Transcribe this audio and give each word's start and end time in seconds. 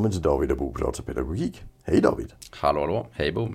Välkommen 0.00 0.12
till 0.12 0.22
David 0.30 0.50
och 0.50 0.56
Bo 0.56 0.72
pratar 0.72 1.02
pedagogik. 1.02 1.62
Hej 1.82 2.00
David! 2.00 2.32
Hallå 2.50 2.80
hallå, 2.80 3.06
hej 3.12 3.32
Bo! 3.32 3.48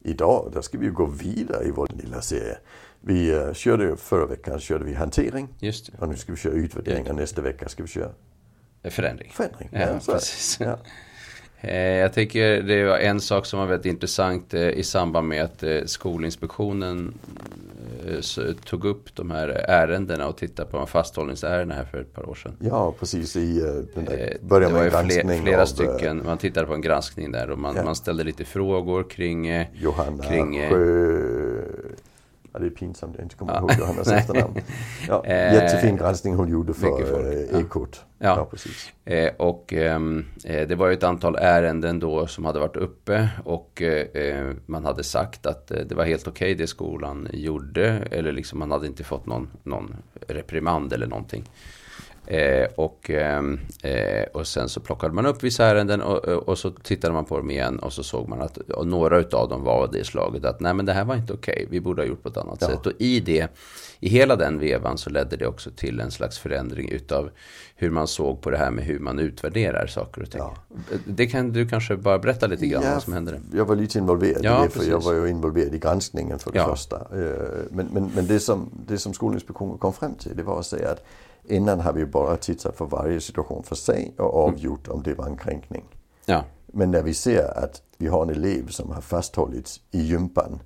Idag 0.00 0.50
då 0.54 0.62
ska 0.62 0.78
vi 0.78 0.88
gå 0.88 1.06
vidare 1.06 1.64
i 1.64 1.70
vår 1.70 1.88
lilla 2.02 2.20
serie. 2.22 2.58
Vi 3.00 3.34
uh, 3.34 3.52
körde 3.52 3.96
förra 3.96 4.26
veckan 4.26 4.60
körde 4.60 4.84
vi 4.84 4.94
hantering. 4.94 5.48
Just 5.58 5.86
det. 5.86 5.98
Och 5.98 6.08
nu 6.08 6.16
ska 6.16 6.32
vi 6.32 6.38
köra 6.38 6.52
utvärdering 6.52 7.10
och 7.10 7.16
nästa 7.16 7.42
vecka 7.42 7.68
ska 7.68 7.82
vi 7.82 7.88
köra 7.88 8.10
förändring. 8.84 9.30
Förändring, 9.30 9.68
ja, 9.72 9.80
ja, 9.80 9.98
precis. 10.06 10.58
Ja. 10.60 10.78
Eh, 11.64 11.76
Jag 11.76 12.12
tycker 12.12 12.62
det 12.62 12.84
var 12.84 12.98
en 12.98 13.20
sak 13.20 13.46
som 13.46 13.58
var 13.58 13.66
väldigt 13.66 13.92
intressant 13.92 14.54
eh, 14.54 14.68
i 14.68 14.82
samband 14.82 15.28
med 15.28 15.44
att 15.44 15.62
eh, 15.62 15.84
Skolinspektionen 15.84 17.14
tog 18.64 18.84
upp 18.84 19.14
de 19.14 19.30
här 19.30 19.48
ärendena 19.48 20.28
och 20.28 20.36
tittade 20.36 20.70
på 20.70 20.76
de 20.76 20.86
fasthållningsärendena 20.86 21.74
här 21.74 21.84
för 21.84 22.00
ett 22.00 22.14
par 22.14 22.28
år 22.28 22.34
sedan. 22.34 22.56
ja, 22.60 22.94
precis 22.98 23.36
i 23.36 23.60
uh, 23.60 23.84
den 23.94 24.04
där 24.04 24.12
Eh, 24.12 24.48
början 24.48 24.72
det 24.72 24.78
var 24.78 24.84
ju 24.84 24.90
fler, 24.90 25.42
flera 25.42 25.56
av 25.56 25.60
eh, 25.60 25.66
stycken, 25.66 26.22
man 26.24 26.38
tittade 26.38 26.66
på 26.66 26.74
en 26.74 26.80
granskning 26.80 27.32
där 27.32 27.50
och 27.50 27.58
man, 27.58 27.76
Ja. 27.76 27.84
man 27.84 27.94
ställde 27.94 28.24
lite 28.24 28.44
frågor 28.44 29.02
kring 29.10 29.46
eh, 29.46 29.66
Johanna 29.74 30.22
kring, 30.22 30.56
eh, 30.56 30.70
Sjö... 30.70 31.41
Ja, 32.52 32.58
det 32.58 32.66
är 32.66 32.70
pinsamt 32.70 33.14
jag 33.16 33.24
inte 33.24 33.36
kommer 33.36 33.52
Ja. 33.52 33.58
ihåg 33.58 33.96
Nej. 34.06 34.16
efternamn. 34.18 34.54
Ja, 35.08 35.24
Eh, 35.24 35.54
jättefin 35.54 35.96
granskning 35.96 36.34
hon 36.34 36.48
gjorde 36.48 36.74
för 36.74 37.48
ja. 37.52 37.60
Ekot. 37.60 38.04
Ja. 38.18 38.36
ja, 38.36 38.44
precis. 38.44 38.92
Eh, 39.04 39.32
och 39.36 39.72
ehm, 39.72 40.24
eh, 40.44 40.68
det 40.68 40.74
var 40.74 40.88
ju 40.88 40.94
ett 40.94 41.02
antal 41.02 41.36
ärenden 41.36 41.98
då 42.00 42.26
som 42.26 42.44
hade 42.44 42.58
varit 42.58 42.76
uppe 42.76 43.28
och 43.44 43.82
eh, 43.82 44.22
eh, 44.22 44.50
man 44.66 44.84
hade 44.84 45.04
sagt 45.04 45.46
att 45.46 45.70
eh, 45.70 45.78
det 45.88 45.94
var 45.94 46.04
helt 46.04 46.28
okej 46.28 46.54
det 46.54 46.66
skolan 46.66 47.28
gjorde. 47.32 47.88
Eller 48.10 48.32
liksom 48.32 48.58
man 48.58 48.70
hade 48.70 48.86
inte 48.86 49.04
fått 49.04 49.26
någon, 49.26 49.48
någon 49.62 49.94
reprimand 50.28 50.92
eller 50.92 51.06
någonting. 51.06 51.44
Eh, 52.26 52.66
och, 52.76 53.10
ehm, 53.10 53.60
eh, 53.82 54.22
och 54.34 54.46
sen 54.46 54.68
så 54.68 54.80
plockade 54.80 55.14
man 55.14 55.26
upp 55.26 55.42
vissa 55.42 55.66
ärenden 55.66 56.02
och, 56.02 56.24
och 56.24 56.48
och 56.48 56.58
så 56.58 56.70
tittade 56.70 57.12
man 57.14 57.24
på 57.24 57.36
dem 57.36 57.50
igen 57.50 57.78
och 57.78 57.92
så 57.92 58.02
såg 58.02 58.28
man 58.28 58.40
att 58.42 58.58
några 58.84 59.18
utav 59.18 59.48
dem 59.48 59.64
var 59.64 59.72
av 59.82 59.90
det 59.92 60.04
slaget 60.06 60.44
att 60.44 60.60
nej 60.60 60.74
men 60.74 60.86
det 60.86 60.92
här 60.92 61.04
var 61.04 61.14
inte 61.16 61.32
okej, 61.32 61.66
vi 61.70 61.80
borde 61.80 62.02
ha 62.02 62.06
gjort 62.08 62.22
på 62.22 62.28
ett 62.28 62.36
annat 62.36 62.58
Ja. 62.60 62.66
sätt. 62.66 62.86
Och 62.86 62.92
i 62.98 63.20
det, 63.20 63.48
i 64.00 64.08
hela 64.08 64.36
den 64.36 64.58
vevan 64.58 64.98
så 64.98 65.10
ledde 65.10 65.36
det 65.36 65.46
också 65.46 65.70
till 65.70 66.00
en 66.00 66.10
slags 66.10 66.38
förändring 66.38 66.88
utav 66.90 67.30
hur 67.76 67.90
man 67.90 68.08
såg 68.08 68.40
på 68.40 68.50
det 68.50 68.56
här 68.58 68.70
med 68.70 68.84
hur 68.84 68.98
man 68.98 69.18
utvärderar 69.18 69.86
saker 69.86 70.22
och 70.22 70.30
ting. 70.30 70.40
Ja. 70.40 70.54
Det 71.04 71.26
kan 71.26 71.52
du 71.52 71.68
kanske 71.68 71.96
bara 71.96 72.18
berätta 72.18 72.46
lite 72.46 72.66
grann 72.66 72.82
vad 72.94 73.02
som 73.02 73.12
hände. 73.12 73.40
Jag 73.52 73.64
var 73.64 73.76
lite 73.76 73.98
involverad 73.98 74.44
Ja, 74.44 74.60
i 74.60 74.66
det, 74.66 74.70
för 74.70 74.80
jag 74.84 74.88
precis. 74.90 75.06
var 75.06 75.14
ju 75.14 75.28
involverad 75.28 75.74
i 75.74 75.78
granskningen 75.78 76.38
för 76.38 76.52
det 76.52 76.58
Ja. 76.58 76.68
första. 76.70 76.96
Eh, 76.96 77.48
Men, 77.70 77.86
men, 77.92 78.10
men 78.14 78.26
det, 78.26 78.40
som, 78.40 78.70
det 78.86 78.98
som 78.98 79.14
Skolinspektionen 79.14 79.78
kom 79.78 79.92
fram 79.92 80.14
till, 80.14 80.36
det 80.36 80.42
var 80.42 80.58
att 80.60 80.66
säga 80.66 80.90
att 80.90 81.04
innan 81.44 81.80
har 81.80 81.92
vi 81.92 82.06
bara 82.06 82.36
tittat 82.36 82.76
på 82.76 82.84
varje 82.84 83.20
situation 83.20 83.62
för 83.62 83.74
sig 83.74 84.14
och 84.18 84.34
avgjort 84.34 84.88
om 84.88 85.02
det 85.02 85.14
var 85.14 85.26
en 85.26 85.36
kränkning. 85.36 85.84
Ja, 86.26 86.44
Men 86.66 86.90
när 86.90 87.02
vi 87.02 87.14
ser 87.14 87.58
att 87.64 87.82
vi 87.98 88.06
har 88.06 88.22
en 88.22 88.30
elev 88.30 88.68
som 88.68 88.90
har 88.90 89.00
fasthållits 89.00 89.80
i 89.90 90.02
gympan, 90.02 90.62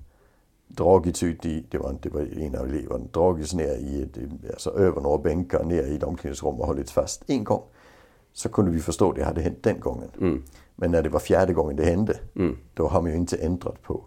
dragits 0.67 1.23
ut 1.23 1.45
i, 1.45 1.65
det 1.69 1.77
var, 1.77 1.97
det 2.01 2.09
var 2.09 2.21
en 2.21 2.55
av 2.55 2.65
eleverna, 2.65 3.05
dragits 3.11 3.53
ner 3.53 3.73
i, 3.73 4.09
alltså 4.49 4.69
över 4.69 5.01
några 5.01 5.17
bänkar 5.17 5.63
ner 5.63 5.83
i 5.83 5.95
ett 5.95 6.03
omklädningsrum 6.03 6.55
och 6.55 6.67
hållits 6.67 6.91
fast 6.91 7.23
en 7.27 7.43
gång. 7.43 7.63
Så 8.33 8.49
kunde 8.49 8.71
vi 8.71 8.79
förstå 8.79 9.09
att 9.09 9.15
det 9.15 9.23
hade 9.23 9.41
hänt 9.41 9.63
den 9.63 9.79
gången. 9.79 10.09
Mm. 10.19 10.43
Men 10.75 10.91
när 10.91 11.01
det 11.01 11.09
var 11.09 11.19
fjärde 11.19 11.53
gången 11.53 11.75
det 11.75 11.85
hände, 11.85 12.19
då 12.73 12.87
har 12.87 13.01
man 13.01 13.11
ju 13.11 13.17
inte 13.17 13.37
ändrat 13.37 13.81
på 13.81 14.05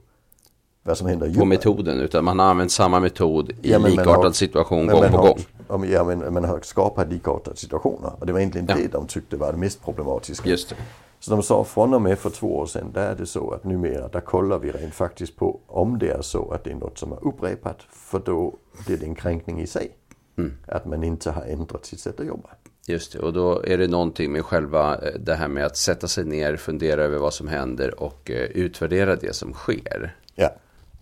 vad 0.82 0.98
som 0.98 1.06
händer 1.06 1.34
på 1.34 1.44
metoden 1.44 2.00
utan 2.00 2.24
man 2.24 2.38
har 2.38 2.46
använt 2.46 2.72
samma 2.72 3.00
metod 3.00 3.50
i 3.50 3.54
Ja, 3.70 3.78
men 3.78 3.90
likartad 3.90 4.24
har- 4.24 4.30
situation 4.32 4.86
men 4.86 4.94
gång 4.94 5.02
man 5.02 5.10
på 5.10 5.16
har- 5.16 5.26
gång. 5.28 5.38
Ja, 5.68 5.76
men- 5.78 5.90
ja, 5.90 6.04
men 6.04 6.34
man 6.34 6.44
har 6.44 6.60
skapat 6.62 7.08
likartade 7.12 7.56
situationer. 7.56 8.12
Och 8.20 8.26
det 8.26 8.32
var 8.32 8.40
egentligen 8.40 8.66
Ja. 8.70 8.74
det 8.76 8.88
de 8.92 9.06
tyckte 9.06 9.36
var 9.36 9.52
det 9.52 9.58
mest 9.58 9.84
problematiska. 9.84 10.48
Just 10.48 10.68
det. 10.68 10.76
Så 11.20 11.30
de 11.30 11.42
sa 11.42 11.64
från 11.64 11.94
och 11.94 12.02
med 12.02 12.18
för 12.18 12.30
två 12.30 12.56
år 12.58 12.66
sedan, 12.66 12.90
där 12.94 13.10
är 13.12 13.14
det 13.16 13.26
så 13.26 13.50
att 13.50 13.64
numera, 13.64 14.08
där 14.08 14.20
kollar 14.20 14.58
vi 14.58 14.70
rent 14.72 14.94
faktiskt 14.94 15.36
på 15.36 15.60
om 15.66 15.98
det 15.98 16.10
är 16.10 16.22
så 16.22 16.50
att 16.52 16.64
det 16.64 16.70
är 16.70 16.74
något 16.74 16.98
som 16.98 17.12
är 17.12 17.18
upprepat. 17.28 17.76
För 17.90 18.18
då 18.24 18.54
blir 18.86 18.96
det 18.96 19.06
en 19.06 19.14
kränkning 19.14 19.60
i 19.60 19.66
sig. 19.66 19.90
Mm. 20.38 20.52
Att 20.66 20.86
man 20.86 21.04
inte 21.04 21.30
har 21.30 21.42
ändrat 21.42 21.86
sitt 21.86 22.00
sätt 22.00 22.20
att 22.20 22.26
jobba. 22.26 22.48
Just 22.86 23.12
det, 23.12 23.18
och 23.18 23.32
då 23.32 23.62
är 23.64 23.78
det 23.78 23.86
någonting 23.88 24.32
med 24.32 24.44
själva 24.44 24.94
eh, 24.94 25.14
det 25.20 25.34
här 25.34 25.48
med 25.48 25.66
att 25.66 25.76
sätta 25.76 26.08
sig 26.08 26.24
ner, 26.24 26.56
fundera 26.56 27.02
över 27.02 27.18
vad 27.18 27.34
som 27.34 27.48
händer 27.48 28.02
och 28.02 28.30
eh, 28.30 28.36
utvärdera 28.36 29.16
det 29.16 29.34
som 29.36 29.52
sker. 29.52 30.16
Ja, 30.34 30.50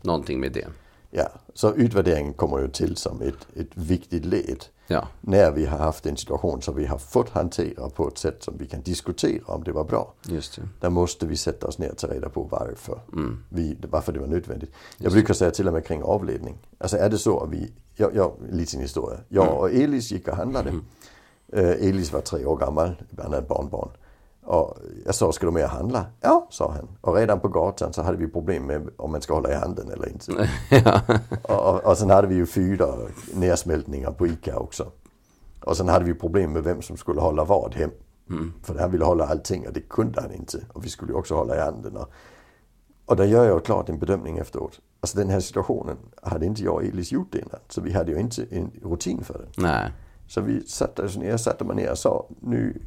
Någonting 0.02 0.40
med 0.40 0.52
det. 0.52 0.66
ja. 1.10 1.28
Så 1.54 1.74
utvärderingen 1.74 2.32
kommer 2.34 2.58
ju 2.58 2.68
till 2.68 2.96
som 2.96 3.22
ett, 3.22 3.46
ett 3.56 3.70
viktigt 3.74 4.24
led. 4.24 4.64
Ja, 4.90 5.08
När 5.20 5.50
vi 5.50 5.66
har 5.66 5.78
haft 5.78 6.06
en 6.06 6.16
situation 6.16 6.62
som 6.62 6.76
vi 6.76 6.86
har 6.86 6.98
fått 6.98 7.28
hantera 7.28 7.90
på 7.90 8.08
ett 8.08 8.18
sätt 8.18 8.42
som 8.42 8.54
vi 8.58 8.66
kan 8.66 8.80
diskutera 8.82 9.42
om 9.54 9.64
det 9.64 9.72
var 9.72 9.84
bra. 9.84 10.12
just 10.26 10.56
det. 10.56 10.62
Där 10.80 10.90
måste 10.90 11.26
vi 11.26 11.36
sätta 11.36 11.66
oss 11.66 11.78
ner 11.78 11.90
och 11.90 11.98
ta 11.98 12.06
reda 12.06 12.28
på 12.28 12.42
varför. 12.42 13.00
Mm. 13.12 13.44
Vi, 13.48 13.76
varför 13.90 14.12
det 14.12 14.18
var 14.20 14.26
nödvändigt. 14.26 14.70
Jag 14.98 15.12
brukar 15.12 15.34
säga 15.34 15.50
till 15.50 15.66
och 15.68 15.72
med 15.74 15.86
kring 15.86 16.02
avledning. 16.02 16.58
Alltså 16.78 16.96
är 16.96 17.08
det 17.10 17.18
så 17.18 17.40
att 17.40 17.50
vi, 17.50 17.72
jag, 17.94 18.14
jag, 18.16 18.32
liten 18.50 18.80
historia. 18.80 19.20
Jag 19.28 19.44
Mm. 19.46 19.56
och 19.58 19.70
Elis 19.70 20.10
gick 20.10 20.28
och 20.28 20.36
handlade. 20.36 20.72
Eh, 21.52 21.68
Elis 21.88 22.12
var 22.12 22.20
tre 22.20 22.44
år 22.44 22.56
gammal, 22.56 22.94
han 23.16 23.24
hade 23.26 23.38
ett 23.38 23.48
barnbarn. 23.48 23.90
Och 24.48 24.78
jag 25.04 25.14
sa, 25.14 25.32
ska 25.32 25.46
du 25.46 25.52
med 25.52 25.64
och 25.64 25.70
handla? 25.70 26.06
Ja, 26.20 26.46
sa 26.50 26.72
han. 26.72 26.88
Och 27.00 27.14
redan 27.14 27.40
på 27.40 27.48
gatan 27.48 27.92
så 27.92 28.02
hade 28.02 28.16
vi 28.16 28.28
problem 28.28 28.66
med 28.66 28.88
om 28.96 29.12
man 29.12 29.20
ska 29.20 29.34
hålla 29.34 29.52
i 29.52 29.54
handen 29.54 29.90
eller 29.90 30.08
inte. 30.08 30.48
ja. 30.84 31.00
Och, 31.42 31.84
och, 31.84 31.98
sen 31.98 32.10
hade 32.10 32.28
vi 32.28 32.34
ju 32.34 32.46
fyra 32.46 32.86
nedsmältningar 33.34 34.10
på 34.10 34.26
ICA 34.26 34.58
också. 34.58 34.90
Och 35.64 35.76
sen 35.76 35.88
hade 35.88 36.04
vi 36.04 36.14
problem 36.14 36.52
med 36.52 36.64
vem 36.64 36.82
som 36.82 36.96
skulle 36.96 37.20
hålla 37.20 37.44
vad 37.44 37.74
hem. 37.74 37.90
För 38.62 38.78
han 38.78 38.90
ville 38.90 39.04
hålla 39.04 39.26
allting 39.26 39.66
och 39.66 39.72
det 39.72 39.80
kunde 39.80 40.20
han 40.20 40.32
inte. 40.32 40.58
Och 40.72 40.84
vi 40.84 40.88
skulle 40.88 41.12
ju 41.12 41.18
också 41.18 41.34
hålla 41.34 41.56
i 41.56 41.60
handen. 41.60 41.96
Och, 41.96 42.10
och 43.06 43.16
där 43.16 43.24
gör 43.24 43.44
jag 43.44 43.64
klart 43.64 43.88
en 43.88 43.98
bedömning 43.98 44.38
efteråt. 44.38 44.80
Alltså 45.00 45.18
den 45.18 45.28
här 45.28 45.40
situationen 45.40 45.96
hade 46.22 46.46
inte 46.46 46.62
jag 46.62 46.74
och 46.74 46.84
Elis 46.84 47.12
gjort 47.12 47.34
innan. 47.34 47.60
Så 47.68 47.80
vi 47.80 47.92
hade 47.92 48.12
ju 48.12 48.20
inte 48.20 48.46
en 48.50 48.70
rutin 48.82 49.24
för 49.24 49.38
det. 49.38 49.62
Nej, 49.62 49.92
Så 50.28 50.40
vi 50.40 50.66
satte 50.66 51.02
oss 51.02 51.16
ner, 51.16 51.36
satte 51.36 51.64
mig 51.64 51.76
ner 51.76 51.90
och 51.90 51.98
sa, 51.98 52.28
nu, 52.40 52.82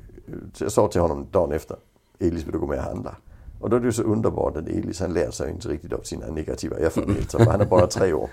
jag 0.57 0.71
sa 0.71 0.87
till 0.87 1.01
honom 1.01 1.27
dagen 1.31 1.51
efter, 1.51 1.77
Elis 2.19 2.43
vill 2.45 2.51
du 2.51 2.59
gå 2.59 2.67
med 2.67 2.77
och 2.77 2.83
handla? 2.83 3.15
Och 3.59 3.69
då 3.69 3.75
är 3.75 3.79
det 3.79 3.85
ju 3.85 3.91
så 3.91 4.03
underbart 4.03 4.57
att 4.57 4.67
Elis 4.67 4.99
han 4.99 5.13
lär 5.13 5.31
sig 5.31 5.51
inte 5.51 5.67
riktigt 5.69 5.93
av 5.93 6.01
sina 6.01 6.27
negativa 6.27 6.77
erfarenheter. 6.77 7.37
För 7.39 7.51
han 7.51 7.61
är 7.61 7.65
bara 7.65 7.87
tre 7.87 8.13
år. 8.13 8.29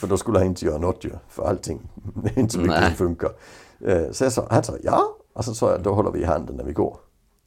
För 0.00 0.06
då 0.06 0.16
skulle 0.16 0.38
han 0.38 0.46
inte 0.46 0.64
göra 0.66 0.78
något 0.78 1.04
ju. 1.04 1.10
För 1.28 1.42
allting, 1.44 1.80
inte 2.36 2.52
så 2.52 2.60
mycket 2.60 2.96
funkar. 2.96 3.30
Eh, 3.80 4.10
Så 4.10 4.24
jag 4.24 4.32
sa, 4.32 4.46
han 4.50 4.62
sa 4.62 4.72
ja. 4.82 5.16
Och 5.32 5.44
så 5.44 5.54
sa 5.54 5.70
jag, 5.70 5.82
då 5.82 5.92
håller 5.94 6.10
vi 6.10 6.20
i 6.20 6.24
handen 6.24 6.56
när 6.56 6.64
vi 6.64 6.72
går 6.72 6.96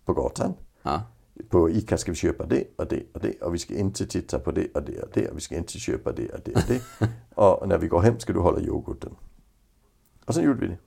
på 0.05 0.13
gatan. 0.13 0.53
ja. 0.83 1.01
På 1.49 1.69
ICA 1.69 1.97
ska 1.97 2.11
vi 2.11 2.15
köpa 2.15 2.45
det 2.45 2.63
och 2.75 2.87
det 2.87 3.03
och 3.13 3.19
det 3.19 3.41
och 3.41 3.53
vi 3.53 3.57
ska 3.57 3.73
inte 3.75 4.07
titta 4.07 4.39
på 4.39 4.51
det 4.51 4.67
och 4.75 4.83
det 4.83 5.01
och 5.01 5.09
det 5.13 5.29
och 5.29 5.37
vi 5.37 5.41
ska 5.41 5.55
inte 5.55 5.73
köpa 5.79 6.11
det 6.11 6.29
och 6.29 6.39
det 6.45 6.55
och 6.55 6.61
det. 6.67 6.81
och 7.35 7.67
när 7.67 7.77
vi 7.77 7.87
går 7.87 7.99
hem 8.01 8.19
ska 8.19 8.33
du 8.33 8.39
hålla 8.39 8.59
yoghurten. 8.59 9.15
Och 10.25 10.33
sen 10.35 10.43
gjorde 10.43 10.59
vi 10.59 10.67
det. 10.67 10.77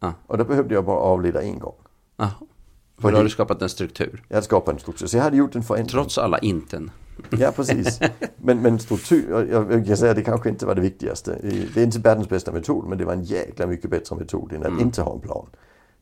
Ja. 0.00 0.12
Och 0.26 0.38
då 0.38 0.44
behövde 0.44 0.74
jag 0.74 0.84
bara 0.84 0.96
avleda 0.98 1.42
en 1.42 1.58
gång. 1.58 1.74
Ja. 2.16 2.30
För 2.98 3.10
då 3.10 3.16
har 3.16 3.24
du 3.24 3.30
skapat 3.30 3.62
en 3.62 3.68
struktur. 3.68 4.22
Jag 4.28 4.36
hade 4.36 4.44
skapat 4.44 4.74
en 4.74 4.80
struktur. 4.80 5.06
Så 5.06 5.16
jag 5.16 5.22
hade 5.24 5.36
gjort 5.36 5.54
en 5.56 5.62
förändring. 5.62 5.88
Trots 5.88 6.18
alla 6.18 6.38
inten. 6.38 6.90
Ja, 7.30 7.52
precis. 7.56 8.00
Men, 8.36 8.62
men 8.62 8.78
struktur, 8.78 9.48
jag, 9.52 9.72
jag 9.72 9.86
kan 9.86 9.96
säga 9.96 10.10
att 10.10 10.16
det 10.16 10.22
kanske 10.22 10.48
inte 10.48 10.66
var 10.66 10.74
det 10.74 10.80
viktigaste. 10.80 11.38
Det 11.74 11.80
är 11.80 11.84
inte 11.84 11.98
världens 11.98 12.28
bästa 12.28 12.52
metod, 12.52 12.84
men 12.88 12.98
det 12.98 13.04
var 13.04 13.12
en 13.12 13.22
jäkla 13.22 13.66
mycket 13.66 13.90
bättre 13.90 14.16
metod 14.16 14.52
än 14.52 14.60
att 14.60 14.66
Mm. 14.68 14.80
inte 14.80 15.02
ha 15.02 15.14
en 15.14 15.20
plan. 15.20 15.46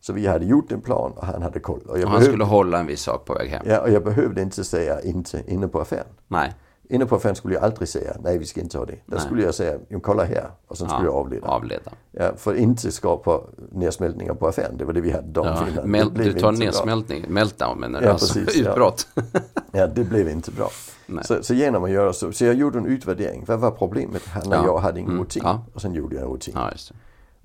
Så 0.00 0.12
vi 0.12 0.26
hade 0.26 0.44
gjort 0.44 0.72
en 0.72 0.80
plan 0.80 1.12
och 1.12 1.26
han 1.26 1.42
hade 1.42 1.60
koll. 1.60 1.80
Och 1.80 1.98
jag, 1.98 2.04
Och 2.04 2.10
han 2.10 2.10
behövde, 2.10 2.26
skulle 2.26 2.44
hålla 2.44 2.78
en 2.80 2.86
viss 2.86 3.02
sak 3.02 3.24
på 3.24 3.34
väg 3.34 3.50
hem. 3.50 3.62
ja, 3.68 3.80
och 3.80 3.90
jag 3.90 4.04
behövde 4.04 4.42
inte 4.42 4.64
säga 4.64 5.00
inte 5.00 5.42
inne 5.46 5.68
på 5.68 5.80
affären. 5.80 6.06
Nej, 6.28 6.52
Inne 6.88 7.06
på 7.06 7.16
affären 7.16 7.34
skulle 7.36 7.54
jag 7.54 7.64
aldrig 7.64 7.88
säga 7.88 8.16
nej 8.20 8.38
vi 8.38 8.44
ska 8.46 8.60
inte 8.60 8.78
ha 8.78 8.84
det. 8.84 8.92
Där 8.92 9.00
Nej. 9.06 9.20
skulle 9.20 9.42
jag 9.42 9.54
säga 9.54 9.78
"Jo, 9.88 10.00
kolla 10.00 10.24
här 10.24 10.50
och 10.68 10.78
sen 10.78 10.88
skulle 10.88 11.04
jag 11.08 11.14
avleda. 11.14 11.46
avleda. 11.46 11.90
Ja, 12.12 12.32
för 12.36 12.54
inte 12.54 12.92
skapa 12.92 13.40
nedsmältningar 13.72 14.34
på 14.34 14.46
affären. 14.48 14.76
Det 14.76 14.84
var 14.84 14.92
det 14.92 15.00
vi 15.00 15.10
hade 15.10 15.28
dagen 15.28 15.56
Ja, 15.60 15.68
innan. 15.72 15.90
mel- 15.90 16.14
du 16.14 16.24
tar 16.24 16.28
inte 16.32 16.40
bra. 16.40 16.50
nedsmältning, 16.66 17.24
meltdown 17.28 17.80
menar 17.80 18.00
du? 18.00 18.06
Ja, 18.06 18.12
alltså, 18.12 18.34
precis, 18.44 18.56
ja. 18.64 18.70
utbrott. 18.70 19.08
Ja, 19.72 19.86
det 19.86 20.04
blev 20.04 20.28
inte 20.28 20.50
bra. 20.50 20.70
Så, 21.24 21.42
så 21.42 21.54
genom 21.54 21.84
att 21.84 21.90
göra 21.90 22.12
så. 22.12 22.32
Så 22.32 22.44
jag 22.44 22.54
gjorde 22.54 22.78
en 22.78 22.86
utvärdering. 22.86 23.44
Vad 23.46 23.60
var 23.60 23.70
problemet? 23.70 24.22
Och 24.46 24.54
Ja. 24.54 24.64
jag 24.66 24.78
hade 24.78 25.00
ingen 25.00 25.12
Mm, 25.12 25.22
rutin. 25.24 25.42
ja. 25.44 25.64
Och 25.74 25.80
sen 25.82 25.94
gjorde 25.94 26.16
jag 26.16 26.24
en 26.24 26.30
rutin. 26.30 26.54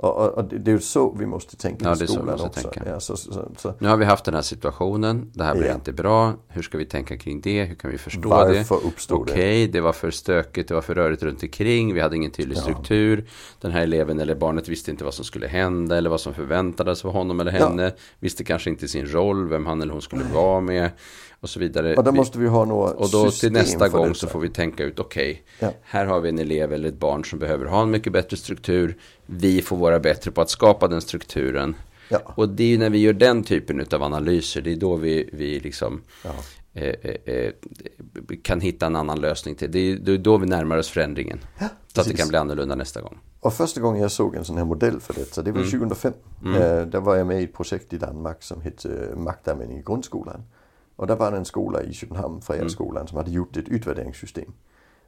Och, 0.02 0.38
och, 0.38 0.46
det 0.46 0.72
är 0.72 0.78
så 0.78 1.12
vi 1.20 1.26
måste 1.26 1.58
tänka 1.58 1.86
Ja, 1.86 2.04
i 2.04 2.08
skolan 2.08 2.42
också. 2.42 2.72
Ja, 2.86 3.00
så, 3.00 3.18
så, 3.18 3.52
så, 3.58 3.74
Nu 3.80 3.88
har 3.88 3.98
vi 3.98 4.06
haft 4.06 4.26
den 4.26 4.34
här 4.34 4.42
situationen. 4.42 5.32
Det 5.34 5.44
här 5.44 5.56
blev 5.56 5.68
Ja. 5.68 5.74
inte 5.76 5.92
bra. 5.94 6.34
Hur 6.48 6.62
ska 6.62 6.78
vi 6.78 6.86
tänka 6.86 7.18
kring 7.18 7.42
det? 7.42 7.64
Hur 7.64 7.76
kan 7.76 7.92
vi 7.92 7.98
förstå 7.98 8.30
Varför 8.30 8.76
det? 8.76 8.88
uppstod 8.88 9.28
det? 9.28 9.34
Okej, 9.34 9.68
det 9.68 9.82
var 9.82 9.94
för 9.94 10.12
stökigt, 10.12 10.68
det 10.68 10.74
var 10.74 10.82
för 10.82 10.96
rörigt 10.96 11.24
runt 11.24 11.44
omkring. 11.44 11.94
Vi 11.94 12.00
hade 12.02 12.16
ingen 12.16 12.32
tydlig 12.32 12.58
struktur. 12.58 13.26
Den 13.62 13.72
här 13.72 13.82
eleven 13.82 14.20
eller 14.20 14.36
barnet 14.36 14.68
visste 14.70 14.92
inte 14.92 15.04
vad 15.04 15.14
som 15.14 15.26
skulle 15.26 15.48
hända 15.48 15.98
eller 15.98 16.10
vad 16.10 16.22
som 16.22 16.34
förväntades 16.34 17.06
av 17.06 17.12
honom 17.12 17.40
eller 17.40 17.52
henne. 17.52 17.92
Visste 18.20 18.44
kanske 18.44 18.70
inte 18.70 18.88
sin 18.88 19.06
roll, 19.06 19.50
vem 19.50 19.66
han 19.66 19.82
eller 19.82 19.94
hon 19.94 20.02
skulle 20.02 20.24
vara 20.34 20.62
med 20.62 20.90
och 21.40 21.50
så 21.50 21.60
vidare. 21.60 21.96
och 21.96 22.04
då 22.04 22.12
måste 22.12 22.40
vi 22.40 22.48
ha 22.48 22.66
några 22.66 22.92
och 22.92 23.10
då 23.12 23.32
till 23.32 23.52
nästa 23.52 23.90
gång 23.90 24.16
så 24.16 24.28
får 24.28 24.40
vi 24.40 24.50
tänka 24.50 24.84
ut, 24.84 25.00
okej, 25.00 25.44
Ja. 25.60 25.74
här 25.82 26.06
har 26.06 26.20
vi 26.20 26.30
en 26.30 26.40
elev 26.40 26.74
eller 26.74 26.90
ett 26.90 27.00
barn 27.00 27.26
som 27.26 27.40
behöver 27.40 27.66
ha 27.66 27.82
en 27.82 27.92
mycket 27.92 28.14
bättre 28.14 28.38
struktur. 28.38 28.98
Vi 29.26 29.62
får 29.62 29.78
vara 29.78 30.00
bättre 30.00 30.32
på 30.32 30.42
att 30.42 30.50
skapa 30.50 30.88
den 30.88 31.02
strukturen. 31.02 31.76
Ja. 32.10 32.20
Och 32.36 32.50
det 32.50 32.64
är 32.64 32.68
ju 32.68 32.78
när 32.78 32.90
vi 32.90 32.98
gör 32.98 33.14
den 33.14 33.44
typen 33.44 33.86
av 33.92 34.04
analyser, 34.04 34.62
det 34.62 34.72
är 34.72 34.76
då 34.76 34.96
vi, 34.96 35.30
vi 35.34 35.60
liksom 35.60 36.02
Ja. 36.24 36.30
eh, 36.74 36.84
eh, 37.02 37.36
eh, 37.36 37.52
kan 38.42 38.62
hitta 38.62 38.86
en 38.86 38.96
annan 38.96 39.22
lösning 39.22 39.56
till. 39.56 39.72
Det 39.72 39.80
är, 39.80 39.96
det 39.96 40.12
är 40.14 40.18
då 40.18 40.38
vi 40.38 40.46
närmar 40.46 40.78
oss 40.78 40.90
förändringen. 40.90 41.40
så 41.94 42.02
att 42.02 42.08
det 42.08 42.14
kan 42.14 42.28
bli 42.28 42.38
annorlunda 42.38 42.76
nästa 42.76 43.02
gång. 43.02 43.18
Och 43.40 43.54
första 43.54 43.82
gången 43.82 44.02
jag 44.02 44.12
såg 44.12 44.36
en 44.36 44.46
sån 44.46 44.58
här 44.58 44.66
modell 44.66 45.00
för 45.00 45.14
detta, 45.14 45.42
det 45.42 45.52
var 45.52 45.64
2005. 45.64 46.14
Eh, 46.46 46.52
där 46.86 47.00
var 47.00 47.16
jag 47.16 47.28
med 47.28 47.42
i 47.42 47.44
ett 47.44 47.54
projekt 47.54 47.94
i 47.94 47.98
Danmark 47.98 48.44
som 48.44 48.62
hette 48.62 48.90
Maktanvändning 49.16 49.80
i 49.80 49.82
grundskolan. 49.82 50.44
Och 51.00 51.08
där 51.08 51.16
var 51.16 51.32
det 51.32 51.38
en 51.38 51.46
skola 51.46 51.82
i 51.82 51.94
Köpenhamn, 51.94 52.42
Fredagsskolan, 52.42 53.08
som 53.08 53.18
hade 53.18 53.32
gjort 53.32 53.58
ett 53.58 53.70
utvärderingssystem. 53.70 54.54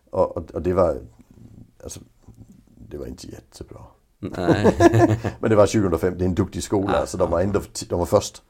Och, 0.09 0.37
och, 0.37 0.51
och 0.51 0.61
det 0.61 0.73
var, 0.73 1.01
alltså, 1.83 1.99
det 2.89 2.97
var 2.97 3.05
inte 3.05 3.27
jättebra. 3.27 3.81
Nej. 4.19 4.77
Men 5.39 5.49
det 5.49 5.55
var 5.55 5.65
2005, 5.67 6.17
det 6.17 6.23
är 6.23 6.27
en 6.27 6.35
duktig 6.35 6.63
skola, 6.63 7.05
så 7.05 7.17
de 7.17 7.31
var 7.31 7.41
ändå 7.41 7.61
de 7.89 7.99
var 7.99 8.05
först. 8.05 8.43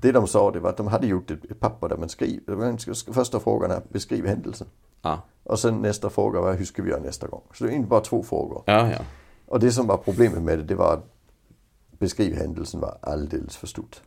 Det 0.00 0.12
de 0.12 0.26
sa 0.26 0.50
det 0.50 0.60
var 0.60 0.70
att 0.70 0.76
de 0.76 0.86
hade 0.86 1.06
gjort 1.06 1.30
ett, 1.30 1.60
papper 1.60 1.88
där 1.88 1.96
man 1.96 2.08
skriver, 2.08 3.12
första 3.12 3.40
frågan 3.40 3.70
är 3.70 3.82
beskriv 3.88 4.26
händelsen. 4.26 4.66
ja. 5.02 5.22
Och 5.44 5.58
sen 5.58 5.82
nästa 5.82 6.10
fråga 6.10 6.40
var 6.40 6.54
hur 6.54 6.64
ska 6.64 6.82
vi 6.82 6.90
göra 6.90 7.02
nästa 7.02 7.26
gång? 7.26 7.42
Så 7.54 7.64
det 7.64 7.70
är 7.70 7.74
inte 7.74 7.88
bara 7.88 8.00
två 8.00 8.22
frågor. 8.22 8.62
ja, 8.66 8.90
ja. 8.90 8.98
Och 9.46 9.60
det 9.60 9.72
som 9.72 9.86
var 9.86 9.96
problemet 9.96 10.42
med 10.42 10.58
det, 10.58 10.64
det 10.64 10.74
var 10.74 10.92
att 10.92 11.12
beskriv 11.98 12.36
händelsen 12.36 12.80
var 12.80 12.98
alldeles 13.00 13.56
för 13.56 13.66
stort. 13.66 14.02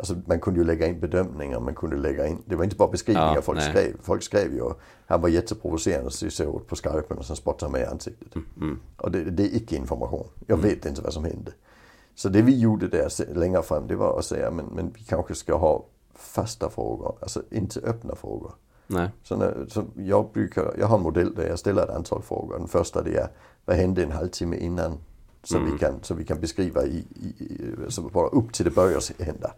Alltså 0.00 0.16
man 0.26 0.40
kunde 0.40 0.60
ju 0.60 0.66
lägga 0.66 0.86
in 0.86 1.00
bedömningar, 1.00 1.60
man 1.60 1.74
kunde 1.74 1.96
lägga 1.96 2.26
in, 2.26 2.42
det 2.46 2.56
var 2.56 2.64
inte 2.64 2.76
bara 2.76 2.90
beskrivningar 2.90 3.34
Ja, 3.34 3.42
folk 3.42 3.58
nej. 3.58 3.68
skrev. 3.70 3.96
Folk 4.02 4.22
skrev 4.22 4.54
ju, 4.54 4.70
han 5.06 5.20
var 5.20 5.28
jätteprovocerande 5.28 6.10
så 6.10 6.30
såg 6.30 6.60
ut 6.60 6.66
på 6.66 6.76
skarpen 6.76 7.18
och 7.18 7.24
sen 7.24 7.36
spottade 7.36 7.64
han 7.64 7.72
med 7.72 7.80
i 7.80 7.84
ansiktet. 7.84 8.28
Och 8.96 9.10
det, 9.10 9.24
det 9.24 9.42
är 9.42 9.56
icke 9.56 9.76
information. 9.76 10.26
Jag 10.46 10.56
vet 10.56 10.86
inte 10.86 11.02
vad 11.02 11.12
som 11.12 11.24
hände. 11.24 11.52
Så 12.14 12.28
det 12.28 12.42
vi 12.42 12.58
gjorde 12.58 12.88
där 12.88 13.34
längre 13.34 13.62
fram, 13.62 13.86
det 13.86 13.96
var 13.96 14.18
att 14.18 14.24
säga, 14.24 14.50
men, 14.50 14.66
men 14.66 14.92
vi 14.94 15.00
kanske 15.00 15.34
ska 15.34 15.56
ha 15.56 15.84
fasta 16.14 16.70
frågor, 16.70 17.16
alltså 17.20 17.42
inte 17.50 17.80
öppna 17.80 18.14
frågor. 18.14 18.52
Nej. 18.86 19.08
Så, 19.22 19.36
när, 19.36 19.66
så 19.68 19.84
jag, 19.94 20.30
brukar, 20.32 20.74
jag 20.78 20.86
har 20.86 20.96
en 20.96 21.02
modell 21.02 21.34
där 21.34 21.48
jag 21.48 21.58
ställer 21.58 21.82
ett 21.82 21.90
antal 21.90 22.22
frågor. 22.22 22.58
Den 22.58 22.68
första 22.68 23.02
det 23.02 23.16
är, 23.16 23.28
vad 23.64 23.76
hände 23.76 24.02
en 24.02 24.12
halvtimme 24.12 24.56
innan? 24.56 24.98
Så, 25.42 25.58
vi, 25.58 25.78
kan, 25.78 25.94
så 26.02 26.14
vi 26.14 26.24
kan 26.24 26.40
beskriva 26.40 26.84
i, 26.84 27.06
i, 27.10 27.44
i, 27.44 27.74
så 27.88 28.02
bara 28.02 28.28
upp 28.28 28.52
till 28.52 28.64
det 28.64 28.70
börjar 28.70 29.24
hända. 29.24 29.52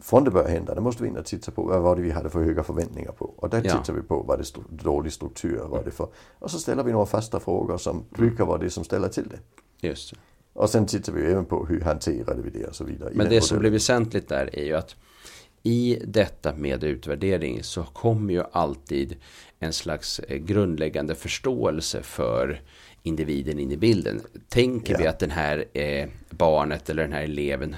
Från 0.00 0.24
det 0.24 0.30
börjar 0.30 0.48
hända, 0.48 0.74
då 0.74 0.80
måste 0.80 1.02
vi 1.02 1.08
in 1.08 1.16
och 1.16 1.24
titta 1.26 1.52
på 1.52 1.62
vad 1.62 1.82
var 1.82 1.96
det 1.96 2.02
vi 2.02 2.10
hade 2.10 2.30
för 2.30 2.42
höga 2.42 2.62
förväntningar 2.62 3.12
på. 3.12 3.24
Och 3.24 3.50
där 3.50 3.62
Ja. 3.64 3.78
tittar 3.78 3.92
vi 3.92 4.02
på, 4.02 4.22
vad 4.22 4.38
det 4.38 4.44
stod, 4.44 4.64
dålig 4.70 5.12
struktur, 5.12 5.60
vad 5.68 5.84
det 5.84 5.90
för... 5.90 6.08
Och 6.38 6.50
så 6.50 6.58
ställer 6.58 6.82
vi 6.82 6.92
några 6.92 7.06
fasta 7.06 7.40
frågor 7.40 7.78
som 7.78 8.04
brukar 8.10 8.44
vara 8.44 8.58
det 8.58 8.70
som 8.70 8.84
ställer 8.84 9.08
till 9.08 9.28
det. 9.28 9.38
Just 9.88 10.10
det. 10.10 10.16
Och 10.52 10.70
sen 10.70 10.86
tittar 10.86 11.12
vi 11.12 11.22
även 11.22 11.44
på 11.44 11.66
hur 11.66 11.80
hanterade 11.80 12.42
vi 12.42 12.50
det 12.50 12.66
och 12.66 12.74
så 12.74 12.84
vidare. 12.84 13.10
Men 13.14 13.28
det 13.28 13.40
som 13.40 13.58
blir 13.58 13.70
väsentligt 13.70 14.28
där 14.28 14.50
är 14.58 14.64
ju 14.64 14.74
att 14.74 14.96
i 15.62 15.98
detta 16.06 16.54
med 16.54 16.84
utvärdering 16.84 17.62
så 17.62 17.82
kommer 17.82 18.34
ju 18.34 18.42
alltid 18.52 19.16
en 19.58 19.72
slags 19.72 20.18
eh, 20.18 20.36
grundläggande 20.36 21.14
förståelse 21.14 22.02
för 22.02 22.60
individen 23.02 23.58
in 23.58 23.72
i 23.72 23.76
bilden. 23.76 24.20
Tänker 24.48 24.92
Ja. 24.92 24.98
vi 25.00 25.06
att 25.06 25.18
den 25.18 25.30
här 25.30 25.64
eh, 25.72 26.08
barnet 26.30 26.90
eller 26.90 27.02
den 27.02 27.12
här 27.12 27.22
eleven 27.22 27.76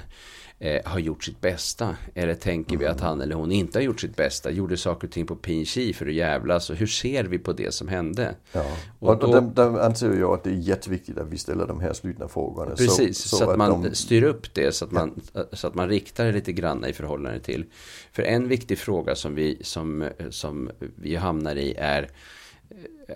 eh, 0.61 0.81
har 0.85 0.99
gjort 0.99 1.23
sitt 1.23 1.41
bästa? 1.41 1.95
Eller 2.15 2.35
tänker 2.35 2.77
vi 2.77 2.85
att 2.85 2.99
han 3.01 3.21
eller 3.21 3.35
hon 3.35 3.51
inte 3.51 3.77
har 3.79 3.83
gjort 3.83 3.99
sitt 4.01 4.15
bästa? 4.15 4.51
Gjorde 4.51 4.77
saker 4.77 5.07
och 5.07 5.13
ting 5.13 5.25
på 5.25 5.35
PNG 5.35 5.93
för 5.95 6.07
att 6.07 6.13
jävlas? 6.13 6.69
Och 6.69 6.75
hur 6.75 6.87
ser 6.87 7.23
vi 7.23 7.39
på 7.39 7.53
det 7.53 7.73
som 7.73 7.87
hände? 7.87 8.35
Ja. 8.51 8.65
Och 8.99 9.09
Och, 9.09 9.19
då- 9.19 9.27
och 9.37 9.43
där, 9.43 9.79
anser 9.79 10.13
jag 10.19 10.33
att 10.33 10.43
det 10.43 10.49
är 10.49 10.53
jätteviktigt 10.53 11.17
att 11.17 11.27
vi 11.29 11.37
ställer 11.37 11.67
de 11.67 11.79
här 11.79 11.93
slutna 11.93 12.27
frågorna. 12.27 12.75
Precis, 12.75 13.17
så, 13.17 13.49
att, 13.49 13.57
man 13.57 13.83
de- 13.83 13.95
styr 13.95 14.23
upp 14.23 14.53
det 14.53 14.75
så 14.75 14.85
att, 14.85 14.91
man, 14.91 15.21
så 15.51 15.67
att 15.67 15.75
man 15.75 15.89
riktar 15.89 16.25
det 16.25 16.31
lite 16.31 16.51
grann 16.51 16.85
i 16.85 16.93
förhållande 16.93 17.39
till. 17.39 17.65
För 18.11 18.23
en 18.23 18.47
viktig 18.47 18.77
fråga 18.77 19.15
som 19.15 19.35
vi, 19.35 19.57
som, 19.61 20.09
som 20.29 20.69
vi 20.95 21.15
hamnar 21.15 21.55
i 21.55 21.73
är 21.77 22.09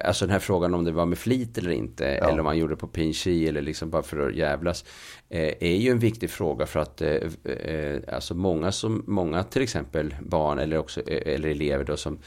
Alltså 0.01 0.25
den 0.25 0.31
här 0.31 0.39
frågan 0.39 0.73
om 0.73 0.83
det 0.83 0.91
var 0.91 1.05
med 1.05 1.17
flit 1.17 1.57
eller 1.57 1.71
inte 1.71 2.05
eller 2.05 2.39
om 2.39 2.45
man 2.45 2.57
gjorde 2.57 2.73
det 2.73 2.77
på 2.77 2.87
PNG 2.87 3.47
eller 3.47 3.61
liksom 3.61 3.89
bara 3.89 4.03
för 4.03 4.27
att 4.29 4.35
jävlas 4.35 4.85
eh, 5.29 5.53
är 5.59 5.75
ju 5.75 5.91
en 5.91 5.99
viktig 5.99 6.29
fråga 6.29 6.65
för 6.65 6.79
att 6.79 7.01
eh, 7.01 7.17
eh, 7.43 7.99
alltså 8.13 8.35
många 8.35 8.71
som 8.71 9.03
många 9.07 9.43
till 9.43 9.61
exempel 9.61 10.15
barn 10.21 10.59
eller 10.59 10.77
också 10.77 11.01
eh, 11.01 11.33
eller 11.33 11.49
elever 11.49 11.83
då 11.83 11.97
som 11.97 12.19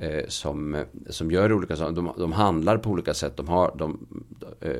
eh, 0.00 0.24
som, 0.28 0.84
som 1.08 1.30
gör 1.30 1.52
olika 1.52 1.76
saker, 1.76 1.92
de, 1.92 2.12
de 2.18 2.32
handlar 2.32 2.78
på 2.78 2.90
olika 2.90 3.14
sätt, 3.14 3.36
de 3.36 3.48
har 3.48 3.74
de, 3.76 4.06
eh, 4.60 4.70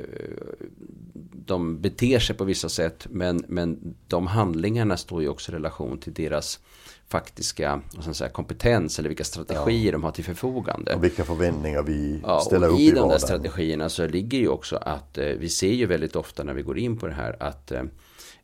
de 1.46 1.80
beter 1.80 2.18
sig 2.18 2.36
på 2.36 2.44
vissa 2.44 2.68
sätt 2.68 3.06
men, 3.10 3.44
men 3.48 3.94
de 4.08 4.26
handlingarna 4.26 4.96
står 4.96 5.22
ju 5.22 5.28
också 5.28 5.52
i 5.52 5.54
relation 5.54 5.98
till 5.98 6.14
deras 6.14 6.60
faktiska 7.08 7.80
man 8.04 8.14
säga, 8.14 8.30
kompetens 8.30 8.98
eller 8.98 9.08
vilka 9.08 9.24
strategier 9.24 9.92
de 9.92 10.04
har 10.04 10.12
till 10.12 10.24
förförfogande. 10.24 10.94
Och 10.94 11.04
vilka 11.04 11.24
förväntningar 11.24 11.82
vi 11.82 12.20
Ja, 12.22 12.40
ställer 12.40 12.68
och 12.68 12.74
upp 12.74 12.80
i 12.80 12.82
i 12.82 12.88
de 12.88 12.94
där 12.94 13.00
vardagen. 13.00 13.20
strategierna 13.20 13.88
så 13.88 14.06
ligger 14.06 14.38
ju 14.38 14.48
också 14.48 14.76
att 14.76 15.18
eh, 15.18 15.24
vi 15.26 15.48
ser 15.48 15.72
ju 15.72 15.86
väldigt 15.86 16.16
ofta 16.16 16.42
när 16.44 16.54
vi 16.54 16.62
går 16.62 16.78
in 16.78 16.98
på 16.98 17.06
det 17.06 17.14
här 17.14 17.36
att 17.40 17.72
eh, 17.72 17.82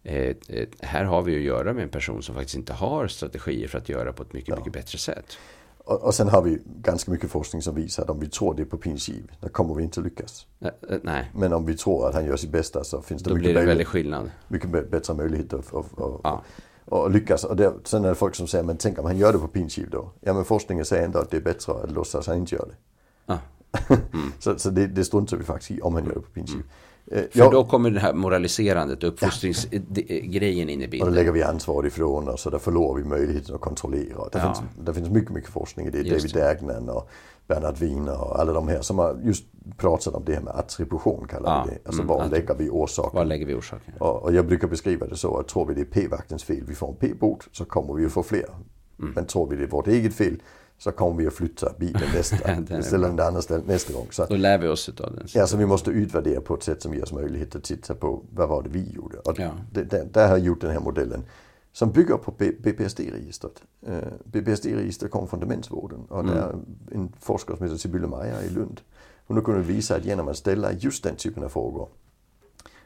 eh, 0.02 0.36
här 0.80 1.04
har 1.04 1.22
vi 1.22 1.36
att 1.36 1.42
göra 1.42 1.72
med 1.72 1.82
en 1.82 1.88
person 1.88 2.22
som 2.22 2.34
faktiskt 2.34 2.56
inte 2.56 2.72
har 2.72 3.08
strategier 3.08 3.68
för 3.68 3.78
att 3.78 3.88
göra 3.88 4.12
på 4.12 4.22
ett 4.22 4.32
mycket, 4.32 4.56
mycket 4.58 4.72
bättre 4.72 4.98
sätt. 4.98 5.38
Och, 5.84 6.02
och 6.02 6.14
sen 6.14 6.28
har 6.28 6.42
vi 6.42 6.58
ganska 6.66 7.10
mycket 7.10 7.30
forskning 7.30 7.62
som 7.62 7.74
visar 7.74 8.02
att 8.02 8.10
om 8.10 8.20
vi 8.20 8.28
tror 8.28 8.54
det 8.54 8.64
på 8.64 8.76
princip, 8.78 9.24
då 9.40 9.48
kommer 9.48 9.74
vi 9.74 9.82
inte 9.82 10.00
lyckas. 10.00 10.46
Eh, 10.60 10.70
Nej, 11.02 11.30
Men 11.34 11.52
om 11.52 11.66
vi 11.66 11.76
tror 11.76 12.08
att 12.08 12.14
han 12.14 12.24
gör 12.24 12.36
sitt 12.36 12.50
bästa 12.50 12.84
så 12.84 13.02
finns 13.02 13.22
det 13.22 13.30
då 13.30 13.34
mycket, 13.34 13.44
blir 13.44 13.54
det 13.54 13.60
en 13.60 13.66
möjlighet- 13.66 13.68
väldig 13.68 13.86
skillnad. 13.86 14.30
mycket 14.48 14.70
bä- 14.70 14.90
bättre 14.90 15.14
möjligheter 15.14 15.58
att, 15.58 15.74
att, 15.74 16.20
Ja. 16.22 16.42
att 16.90 17.12
lyckas. 17.12 17.44
Och 17.44 17.56
det, 17.56 17.72
sen 17.84 18.04
är 18.04 18.08
det 18.08 18.14
folk 18.14 18.34
som 18.34 18.46
säger, 18.46 18.64
men 18.64 18.76
tänk 18.76 18.98
om 18.98 19.04
han 19.04 19.16
gör 19.18 19.32
det 19.32 19.38
på 19.38 19.48
princip 19.48 19.90
då? 19.90 20.10
Ja 20.20 20.34
men 20.34 20.44
forskningen 20.44 20.84
säger 20.84 21.04
ändå 21.04 21.18
att 21.18 21.30
det 21.30 21.36
är 21.36 21.40
bättre 21.40 21.72
att 21.72 21.90
låtsas 21.92 22.20
att 22.20 22.26
han 22.26 22.36
inte 22.36 22.54
gör 22.54 22.68
det. 22.68 22.74
Ja. 23.26 23.38
så 24.38 24.58
så 24.58 24.70
det, 24.70 24.86
det 24.86 25.04
struntar 25.04 25.36
vi 25.36 25.44
faktiskt 25.44 25.70
i 25.70 25.80
om 25.80 25.94
han 25.94 26.04
gör 26.04 26.14
det 26.14 26.20
på 26.20 26.30
princip. 26.30 26.56
Eh, 26.56 26.62
För 27.10 27.28
ja, 27.32 27.50
då 27.50 27.64
kommer 27.64 27.90
det 27.90 28.00
här 28.00 28.12
moraliserandet, 28.14 29.04
uppfostringsgrejen 29.04 30.68
in 30.68 30.82
i 30.82 30.84
och 30.84 30.88
då 30.88 30.90
bilden. 30.90 31.14
lägger 31.14 31.32
vi 31.32 31.42
ansvar 31.42 31.86
ifrån 31.86 32.28
oss 32.28 32.46
och 32.46 32.52
då 32.52 32.58
förlorar 32.58 33.02
vi 33.02 33.08
möjligheten 33.08 33.54
att 33.54 33.60
kontrollera. 33.60 34.28
Det, 34.32 34.38
Ja. 34.38 34.54
finns, 34.54 34.86
det 34.86 34.94
finns 34.94 35.10
mycket, 35.10 35.30
mycket 35.30 35.50
forskning 35.50 35.86
i 35.86 35.90
det. 35.90 35.98
Just 35.98 36.34
David 36.34 36.58
Dagnan 36.60 36.88
och 36.88 37.10
Bernhard 37.46 37.76
Wiener 37.78 38.20
och 38.20 38.40
alla 38.40 38.52
de 38.52 38.68
här 38.68 38.80
som 38.80 38.98
har 38.98 39.18
just 39.22 39.44
pratat 39.76 40.14
om 40.14 40.22
det 40.26 40.34
här 40.34 40.40
med 40.40 40.54
attribution 40.54 41.26
kallar 41.28 41.50
Ja, 41.50 41.64
vi 41.68 41.74
det. 41.74 41.80
Alltså 41.86 42.02
mm, 42.02 42.16
var 42.16 42.28
lägger 42.28 42.54
vi 42.54 42.70
orsaken? 42.70 43.18
Var 43.18 43.24
lägger 43.24 43.46
vi 43.46 43.54
orsaken? 43.54 43.94
Och, 43.98 44.22
och 44.22 44.32
jag 44.34 44.46
brukar 44.46 44.68
beskriva 44.68 45.06
det 45.06 45.16
så 45.16 45.36
att 45.38 45.48
tror 45.48 45.66
vi 45.66 45.74
det 45.74 45.80
är 45.80 45.84
p-vaktens 45.84 46.44
fel, 46.44 46.64
vi 46.68 46.74
får 46.74 46.88
en 46.88 46.94
p-bot, 46.96 47.48
så 47.52 47.64
kommer 47.64 47.94
vi 47.94 48.06
att 48.06 48.12
få 48.12 48.22
fler. 48.22 48.48
Mm. 48.98 49.12
Men 49.14 49.24
tror 49.26 49.50
vi 49.50 49.56
det 49.56 49.62
är 49.62 49.66
vårt 49.68 49.86
eget 49.86 50.14
fel, 50.14 50.42
så 50.82 50.92
kommer 50.92 51.16
vi 51.16 51.26
att 51.26 51.34
flytta 51.34 51.72
bilen 51.78 52.02
nästa, 52.14 52.82
ställa 52.82 53.08
den 53.08 53.20
andra 53.20 53.42
stället 53.42 53.66
nästa 53.66 53.92
gång. 53.92 54.06
Så, 54.10 54.26
Då 54.26 54.36
lär 54.36 54.58
vi 54.58 54.68
oss 54.68 54.88
utav 54.88 55.14
den. 55.16 55.26
ja, 55.34 55.46
så 55.46 55.56
vi 55.56 55.66
måste 55.66 55.90
utvärdera 55.90 56.40
på 56.40 56.54
ett 56.54 56.62
sätt 56.62 56.82
som 56.82 56.94
ger 56.94 57.02
oss 57.02 57.12
möjlighet 57.12 57.56
att 57.56 57.64
titta 57.64 57.94
på 57.94 58.22
vad 58.32 58.48
var 58.48 58.62
det 58.62 58.68
vi 58.68 58.90
gjorde. 58.92 59.18
Och 59.18 59.38
Ja. 59.38 59.50
det, 59.72 59.82
där, 59.82 60.04
där 60.12 60.28
har 60.28 60.36
jag 60.36 60.46
gjort 60.46 60.60
den 60.60 60.70
här 60.70 60.80
modellen 60.80 61.24
som 61.72 61.90
bygger 61.92 62.16
på 62.16 62.30
BPSD-registret. 62.62 63.62
Uh, 63.88 63.98
BPSD-registret 64.24 65.10
kom 65.10 65.28
från 65.28 65.40
demensvården 65.40 66.00
och 66.08 66.20
Mm. 66.20 66.34
det 66.34 66.40
är 66.40 66.54
en 66.98 67.12
forskare 67.20 67.56
som 67.56 67.66
heter 67.66 67.78
Sibylle 67.78 68.06
Meyer 68.06 68.42
i 68.42 68.50
Lund. 68.50 68.80
Hon 69.26 69.36
har 69.36 69.44
kunnat 69.44 69.66
visa 69.66 69.96
att 69.96 70.04
genom 70.04 70.28
att 70.28 70.36
ställa 70.36 70.72
just 70.72 71.04
den 71.04 71.16
typen 71.16 71.44
av 71.44 71.48
frågor 71.48 71.88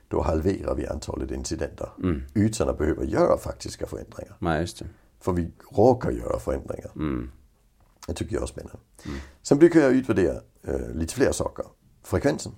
då 0.08 0.22
halverar 0.22 0.74
vi 0.74 0.86
antalet 0.86 1.30
incidenter 1.30 1.88
Mm. 2.02 2.22
utan 2.34 2.68
att 2.68 2.78
behöva 2.78 3.04
göra 3.04 3.38
faktiska 3.38 3.86
förändringar. 3.86 4.36
Nej, 4.38 4.60
just 4.60 4.78
det. 4.78 4.84
För 5.20 5.32
vi 5.32 5.50
råkar 5.76 6.10
göra 6.10 6.38
förändringar. 6.38 6.90
Mm. 6.96 7.30
Det 8.06 8.14
tycker 8.14 8.34
jag 8.34 8.42
är 8.42 8.46
spännande. 8.46 8.78
Sen 9.42 9.58
brukar 9.58 9.80
jag 9.80 9.92
utvärdera 9.92 10.34
uh, 10.68 10.94
lite 10.94 11.14
fler 11.14 11.32
saker. 11.32 11.64
Frekvensen. 12.02 12.52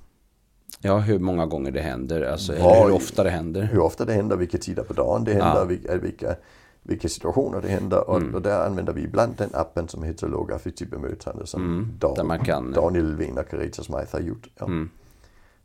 Ja, 0.80 0.98
hur 0.98 1.18
många 1.18 1.46
gånger 1.46 1.70
det 1.70 1.80
händer, 1.80 2.22
alltså, 2.22 2.52
Var- 2.52 2.86
hur 2.86 2.94
ofta 2.94 3.24
det 3.24 3.30
händer. 3.30 3.62
Hur 3.62 3.78
ofta 3.78 4.04
det 4.04 4.12
händer, 4.12 4.36
vilka 4.36 4.58
tider 4.58 4.82
på 4.82 4.92
dagen 4.92 5.24
det 5.24 5.30
händer, 5.32 5.56
Ja. 5.58 5.64
vilka, 5.64 5.96
vilka, 5.96 6.36
vilka 6.82 7.08
situationer 7.08 7.60
det 7.60 7.68
händer. 7.68 8.10
Och, 8.10 8.16
Mm. 8.16 8.34
och 8.34 8.42
där 8.42 8.66
använder 8.66 8.92
vi 8.92 9.02
ibland 9.02 9.34
den 9.36 9.50
appen 9.52 9.88
som 9.88 10.02
heter 10.02 10.28
lågaffektivt 10.28 10.90
bemötande 10.90 11.46
som 11.46 11.92
Dan, 11.98 12.20
Mm. 12.20 12.44
kan- 12.44 12.72
Daniel 12.72 13.10
Levin 13.10 13.38
och 13.38 13.48
Carita 13.48 13.82
Smythe 13.82 14.08
har 14.12 14.20
gjort. 14.20 14.48
Ja. 14.58 14.64
Mm. 14.66 14.90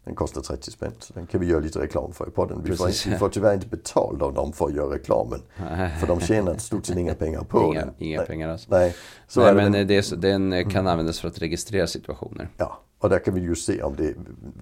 Den 0.04 0.16
kostar 0.16 0.42
30 0.42 0.72
spänn 0.72 0.92
så 1.00 1.14
den 1.14 1.26
kan 1.26 1.42
vi 1.42 1.48
göra 1.48 1.60
lite 1.60 1.80
reklam 1.80 2.14
för 2.14 2.28
i 2.28 2.32
podden. 2.32 2.62
Vi 2.64 2.76
får, 2.76 2.86
Precis. 2.86 3.14
vi 3.14 3.18
får 3.18 3.30
tyvärr 3.30 3.54
inte 3.54 3.68
betalt 3.68 4.22
av 4.22 4.34
dem 4.34 4.54
för 4.54 4.66
att 4.66 4.74
göra 4.74 4.94
reklamen. 4.94 5.40
För 6.00 6.08
de 6.08 6.20
tjänar 6.20 6.56
stort 6.58 6.86
sett 6.86 6.98
inga 6.98 7.16
pengar 7.16 7.42
på 7.44 7.60
Inga, 7.64 7.80
den. 7.86 7.94
inga 7.98 8.18
Nej. 8.18 8.28
pengar 8.28 8.50
alls. 8.50 8.68
Nej, 8.70 8.96
så 9.28 9.42
Nej, 9.54 9.70
men 9.70 9.88
det 9.88 10.04
så- 10.04 10.16
den 10.16 10.54
eh, 10.54 10.68
kan 10.70 10.88
användas 10.88 11.20
för 11.20 11.28
att 11.28 11.42
registrera 11.42 11.88
situationer. 11.88 12.50
Ja, 12.58 12.80
och 13.00 13.10
där 13.10 13.20
kan 13.20 13.34
vi 13.34 13.42
ju 13.42 13.56
se 13.56 13.84
om 13.84 13.96
det, 13.96 14.14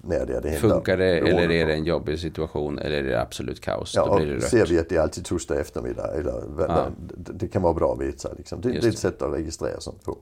när 0.04 0.26
det 0.26 0.34
är 0.36 0.42
det 0.42 0.50
händer. 0.50 0.70
Funkar 0.70 0.98
det 0.98 1.18
eller 1.20 1.52
är 1.52 1.66
det 1.68 1.74
en 1.74 1.86
jobbig 1.86 2.20
situation 2.20 2.80
eller 2.80 2.98
är 2.98 3.04
det 3.04 3.22
absolut 3.22 3.62
kaos? 3.62 3.94
Ja, 3.96 4.06
Då 4.06 4.16
blir 4.18 4.28
det 4.28 4.36
rött. 4.36 4.44
ser 4.44 4.66
vi 4.66 4.80
att 4.80 4.90
det 4.90 4.96
är 4.96 5.00
alltid 5.02 5.26
torsdag 5.26 5.60
eftermiddag. 5.60 6.14
Eller, 6.16 6.44
Ja. 6.60 6.88
det, 7.18 7.34
det 7.34 7.48
kan 7.48 7.62
vara 7.62 7.74
bra 7.74 7.94
att 7.94 8.00
veta. 8.02 8.30
Liksom. 8.38 8.62
Det, 8.62 8.70
det 8.72 8.78
är 8.86 8.90
ett 8.90 8.98
sätt 8.98 9.22
att 9.22 9.34
registrera 9.34 9.80
sånt 9.80 10.04
på. 10.04 10.18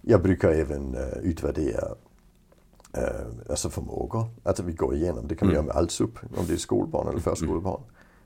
Jag 0.00 0.22
brukar 0.22 0.48
även 0.50 0.94
uh, 0.94 1.18
utvärdera 1.22 1.84
alltså 3.50 3.70
förmågor. 3.70 4.26
Alltså 4.42 4.62
vi 4.62 4.72
går 4.72 4.94
igenom, 4.94 5.28
det 5.28 5.34
kan 5.34 5.48
vi 5.48 5.54
Mm. 5.54 5.66
göra 5.66 5.74
med 5.74 5.82
all 5.82 5.90
SUP. 5.90 6.18
Om 6.36 6.46
det 6.46 6.52
är 6.52 6.56
skolbarn 6.56 7.08
eller 7.08 7.20
förskolebarn. 7.20 7.80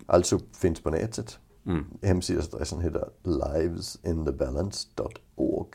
Allsup 0.07 0.57
finns 0.57 0.81
på 0.83 0.91
nätet. 0.91 1.39
Mm. 1.67 1.85
Hemsidadressen 2.03 2.81
heter 2.81 3.09
livesinthebalance.org. 3.23 5.69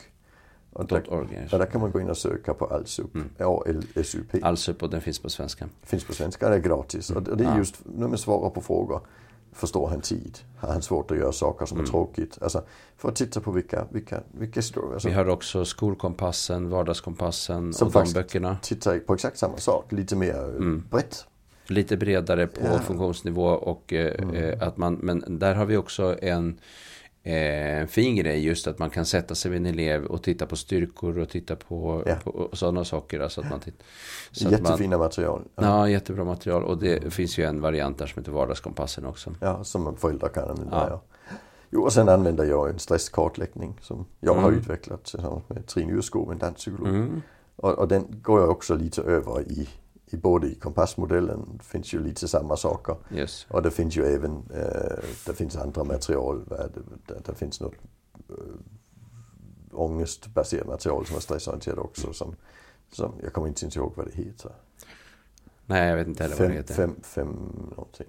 Och 0.74 0.88
där, 0.88 1.14
org, 1.14 1.48
ja, 1.52 1.58
där 1.58 1.66
kan 1.66 1.82
man 1.82 1.92
gå 1.92 2.02
in 2.02 2.10
och 2.10 2.18
söka 2.18 2.54
på 2.54 2.66
Allsup. 2.66 3.16
Mm. 3.16 3.30
A-L-S-U-P. 3.40 4.40
Allsup 4.42 4.84
och 4.84 4.90
den 4.90 5.02
finns 5.02 5.20
på 5.20 5.30
svenska. 5.30 5.70
Finns 5.82 6.04
på 6.06 6.14
svenska, 6.14 6.50
det 6.50 6.56
är 6.56 6.60
gratis. 6.60 7.10
Mm. 7.12 7.24
Och 7.24 7.38
det 7.38 7.46
är 7.46 7.58
just 7.58 7.82
när 7.86 8.08
man 8.08 8.18
svarar 8.18 8.50
på 8.50 8.62
frågor. 8.62 9.02
Förstår 9.54 9.88
han 9.88 10.02
tid? 10.02 10.40
Har 10.58 10.70
han 10.70 10.82
svårt 10.82 11.12
att 11.12 11.18
göra 11.18 11.32
saker 11.32 11.66
som 11.66 11.78
mm. 11.78 11.86
är 11.86 11.92
tråkigt? 11.92 12.38
Alltså, 12.42 12.64
för 12.98 13.10
att 13.10 13.16
titta 13.16 13.40
på 13.40 13.52
vilka, 13.52 13.86
vilka, 13.92 14.22
vilka 14.32 14.60
historier. 14.60 14.94
Alltså, 14.94 15.08
Vi 15.08 15.14
har 15.14 15.30
också 15.30 15.66
skolkompassen, 15.66 16.70
vardagskompassen 16.70 17.74
som 17.74 17.88
och 17.88 17.94
de 17.94 18.14
böckerna. 18.14 18.58
tittar 18.62 19.00
på 19.00 19.14
exakt 19.14 19.38
samma 19.38 19.58
sak, 19.58 19.92
lite 19.92 20.16
mer 20.16 20.44
mm. 20.44 20.84
brett. 20.92 21.26
Lite 21.68 21.98
bredare 21.98 22.48
på 22.48 22.62
ja. 22.66 22.80
funktionsnivå 22.80 23.48
och 23.48 23.94
eh, 23.94 24.24
mm. 24.24 24.36
eh, 24.36 24.68
att 24.68 24.78
man, 24.78 24.94
men 24.94 25.40
där 25.40 25.56
har 25.56 25.66
vi 25.66 25.78
också 25.78 26.18
en 26.22 26.60
eh, 27.24 27.88
fin 27.88 28.16
grej 28.16 28.46
just 28.46 28.68
att 28.68 28.80
man 28.80 28.90
kan 28.90 29.06
sätta 29.06 29.36
sig 29.36 29.52
vid 29.52 29.60
en 29.60 29.66
elev 29.66 30.06
och 30.06 30.24
titta 30.24 30.46
på 30.46 30.56
styrkor 30.56 31.20
och 31.20 31.30
titta 31.30 31.56
på, 31.56 32.04
ja. 32.06 32.16
på 32.24 32.50
sådana 32.54 32.86
saker. 32.86 33.20
Alltså 33.20 33.42
att 33.42 33.50
man 33.50 33.60
titt, 33.60 33.84
så 34.32 34.50
Jättefina 34.50 34.98
man, 34.98 35.06
material. 35.06 35.42
Ja. 35.56 35.64
ja. 35.64 35.90
jättebra 35.90 36.24
material. 36.24 36.64
Och 36.64 36.78
det 36.78 36.98
mm. 36.98 37.12
finns 37.12 37.38
ju 37.38 37.44
en 37.44 37.62
variant 37.62 37.98
där 37.98 38.06
som 38.06 38.22
heter 38.22 38.32
Vardagskompassen 38.32 39.06
också. 39.06 39.36
Ja, 39.40 39.64
som 39.64 39.98
föräldrar 39.98 40.30
kan 40.30 40.50
använda. 40.50 40.76
Ja. 40.76 40.88
ja. 40.90 41.02
Jo, 41.70 41.84
och 41.84 41.94
sen 41.94 42.10
använder 42.10 42.46
jag 42.46 42.70
en 42.70 42.80
stresskartläggning 42.80 43.78
som 43.82 44.06
jag 44.20 44.32
mm. 44.32 44.44
har 44.44 44.52
utvecklat 44.52 45.04
tillsammans 45.04 45.44
med 45.48 45.68
Trine 45.68 45.94
Urskog, 45.94 46.32
en 46.32 46.38
danspsykolog. 46.38 46.96
Mm. 46.96 47.22
Och, 47.56 47.72
och, 47.72 47.88
den 47.88 48.22
går 48.22 48.40
jag 48.40 48.50
också 48.50 48.76
lite 48.76 49.02
över 49.02 49.42
i 49.42 49.70
i 50.14 50.18
både 50.18 50.48
i 50.48 50.56
kompassmodellen 50.56 51.60
finns 51.64 51.94
ju 51.94 52.04
lite 52.04 52.28
samma 52.28 52.58
saker. 52.58 52.96
Yes. 53.14 53.46
Och 53.50 53.62
det 53.62 53.72
finns 53.72 53.98
ju 53.98 54.06
även, 54.06 54.32
äh, 54.54 55.04
det 55.26 55.34
finns 55.34 55.56
andra 55.56 55.84
material, 55.84 56.46
det, 57.06 57.22
det, 57.26 57.36
finns 57.36 57.62
något 57.62 57.74
äh, 58.30 58.36
ångestbaserat 59.72 60.68
material 60.68 61.06
som 61.06 61.16
är 61.16 61.20
stressorienterat 61.20 61.78
också. 61.78 62.14
Som, 62.14 62.36
som, 62.92 63.14
jag 63.24 63.34
kommer 63.34 63.48
inte 63.48 63.64
ens 63.64 63.76
ihåg 63.76 63.94
vad 63.96 64.06
det 64.06 64.14
heter. 64.14 64.52
Nej, 65.66 65.90
jag 65.90 65.98
vet 65.98 66.08
inte 66.08 66.24
heller 66.24 66.36
fem, 66.36 66.46
vad 66.46 66.52
det 66.52 66.58
heter. 66.58 66.74
Fem, 66.74 66.96
fem 67.04 67.28
någonting. 67.76 68.08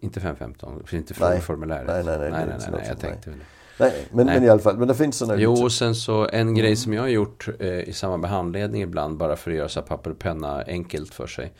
Inte 0.00 0.20
515, 0.20 0.82
inte 0.92 1.14
frågeformuläret. 1.14 1.86
Nej, 1.86 2.04
nej, 2.04 2.18
nej, 2.18 2.30
nej, 2.30 2.46
nej, 2.46 2.56
nej, 2.60 2.70
nej 2.72 2.88
jag 2.88 2.98
tänkte 2.98 3.30
väl 3.30 3.38
Nej, 3.78 4.06
men, 4.10 4.26
Nej. 4.26 4.34
men 4.34 4.44
i 4.44 4.50
alla 4.50 4.60
fall, 4.60 4.78
men 4.78 4.88
det 4.88 4.94
finns 4.94 5.18
sådana 5.18 5.40
Jo, 5.40 5.52
och 5.52 5.72
sen 5.72 5.94
så 5.94 6.28
en 6.32 6.40
mm. 6.40 6.54
grej 6.54 6.76
som 6.76 6.92
jag 6.92 7.02
har 7.02 7.08
gjort 7.08 7.48
eh, 7.58 7.68
i 7.68 7.92
samband 7.92 8.20
med 8.20 8.30
handledning 8.30 8.82
ibland, 8.82 9.16
bara 9.16 9.36
för 9.36 9.50
att 9.50 9.56
göra 9.56 9.68
så 9.68 9.82
papper 9.82 10.10
och 10.10 10.18
penna 10.18 10.62
enkelt 10.66 11.14
för 11.14 11.26
sig. 11.26 11.52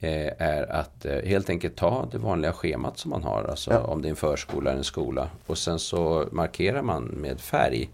Eh, 0.00 0.32
är 0.38 0.72
att 0.72 1.04
eh, 1.04 1.18
helt 1.24 1.50
enkelt 1.50 1.76
ta 1.76 2.08
det 2.12 2.18
vanliga 2.18 2.52
schemat 2.52 2.98
som 2.98 3.10
man 3.10 3.22
har, 3.22 3.44
alltså 3.44 3.72
ja. 3.72 3.78
om 3.80 4.02
det 4.02 4.08
är 4.08 4.10
en 4.10 4.16
förskola 4.16 4.70
eller 4.70 4.78
en 4.78 4.84
skola. 4.84 5.28
Och 5.46 5.58
sen 5.58 5.78
så 5.78 6.28
markerar 6.32 6.82
man 6.82 7.04
med 7.04 7.40
färg 7.40 7.90